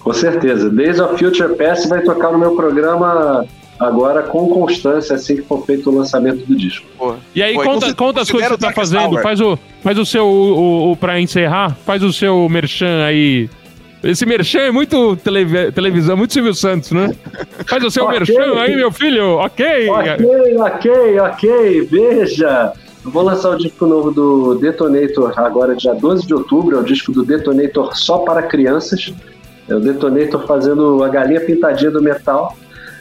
[0.00, 0.68] Com certeza.
[0.68, 3.46] Days of Future Past vai tocar no meu programa
[3.78, 6.86] agora com constância, assim que for feito o lançamento do disco.
[6.98, 7.14] Pô.
[7.34, 9.18] E aí, Pô, conta, consi- conta as coisas que você tá fazendo.
[9.20, 10.24] Faz o, faz o seu.
[10.26, 13.48] O, o, pra encerrar, faz o seu merchan aí.
[14.02, 17.12] Esse merchan é muito televi- televisão, muito Silvio Santos, né?
[17.66, 18.18] Faz o seu Ok.
[18.18, 19.34] merchan aí, meu filho.
[19.38, 19.88] Ok.
[19.88, 21.88] Ok, ok, ok.
[21.90, 22.72] Veja,
[23.04, 26.76] eu vou lançar o disco novo do Detonator agora, dia 12 de outubro.
[26.76, 29.12] É o disco do Detonator só para crianças.
[29.68, 32.56] É o Detonator fazendo a galinha pintadinha do metal.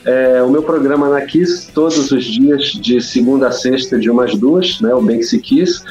[0.08, 4.34] É, o meu programa na Kiss, todos os dias, de segunda a sexta, de umas
[4.36, 4.94] duas, né?
[4.96, 5.84] O Banksy Kiss.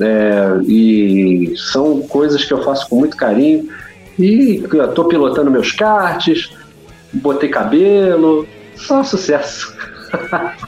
[0.00, 3.68] É, e são coisas que eu faço com muito carinho.
[4.16, 4.62] E
[4.94, 6.52] tô pilotando meus karts,
[7.12, 8.46] botei cabelo,
[8.76, 9.73] só sucesso.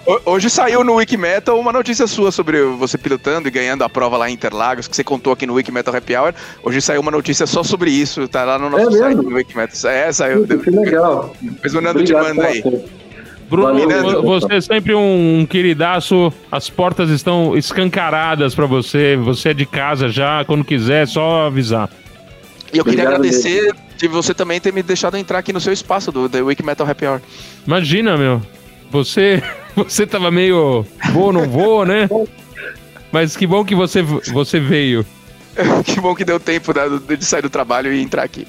[0.07, 4.17] Ho- Hoje saiu no Wikimetal uma notícia sua sobre você pilotando e ganhando a prova
[4.17, 6.35] lá em Interlagos, que você contou aqui no Wikimetal Happy Hour.
[6.63, 9.31] Hoje saiu uma notícia só sobre isso, tá lá no nosso É site mesmo?
[9.31, 9.91] do Wikimetal.
[9.91, 10.47] É, saiu.
[10.47, 11.35] Que legal.
[11.41, 12.85] Depois o Nando te Obrigado manda pela aí.
[13.49, 16.33] Bruno, Valeu, você é sempre um queridaço.
[16.51, 19.17] As portas estão escancaradas pra você.
[19.23, 20.45] Você é de casa já.
[20.45, 21.89] Quando quiser, é só avisar.
[22.73, 25.73] E eu queria Obrigado agradecer de você também ter me deixado entrar aqui no seu
[25.73, 27.21] espaço do The Wikimetal Happy Hour.
[27.65, 28.43] Imagina, meu.
[28.91, 29.43] Você,
[29.75, 32.09] você tava meio vou, não vou, né?
[33.13, 35.05] Mas que bom que você, você veio.
[35.85, 38.47] que bom que deu tempo da- de sair do trabalho e entrar aqui.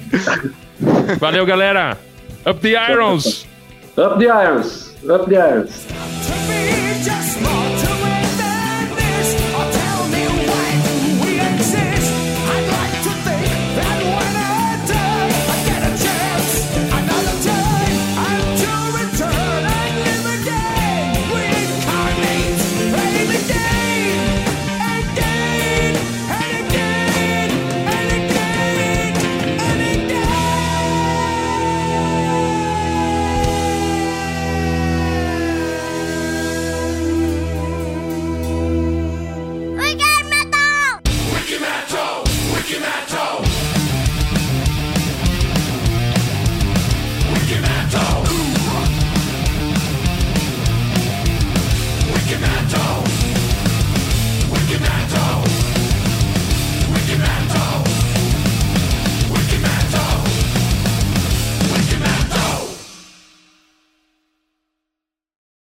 [1.18, 1.98] Valeu, galera.
[2.46, 3.46] Up the Irons.
[3.98, 4.94] Up the irons!
[5.02, 5.86] Up the irons!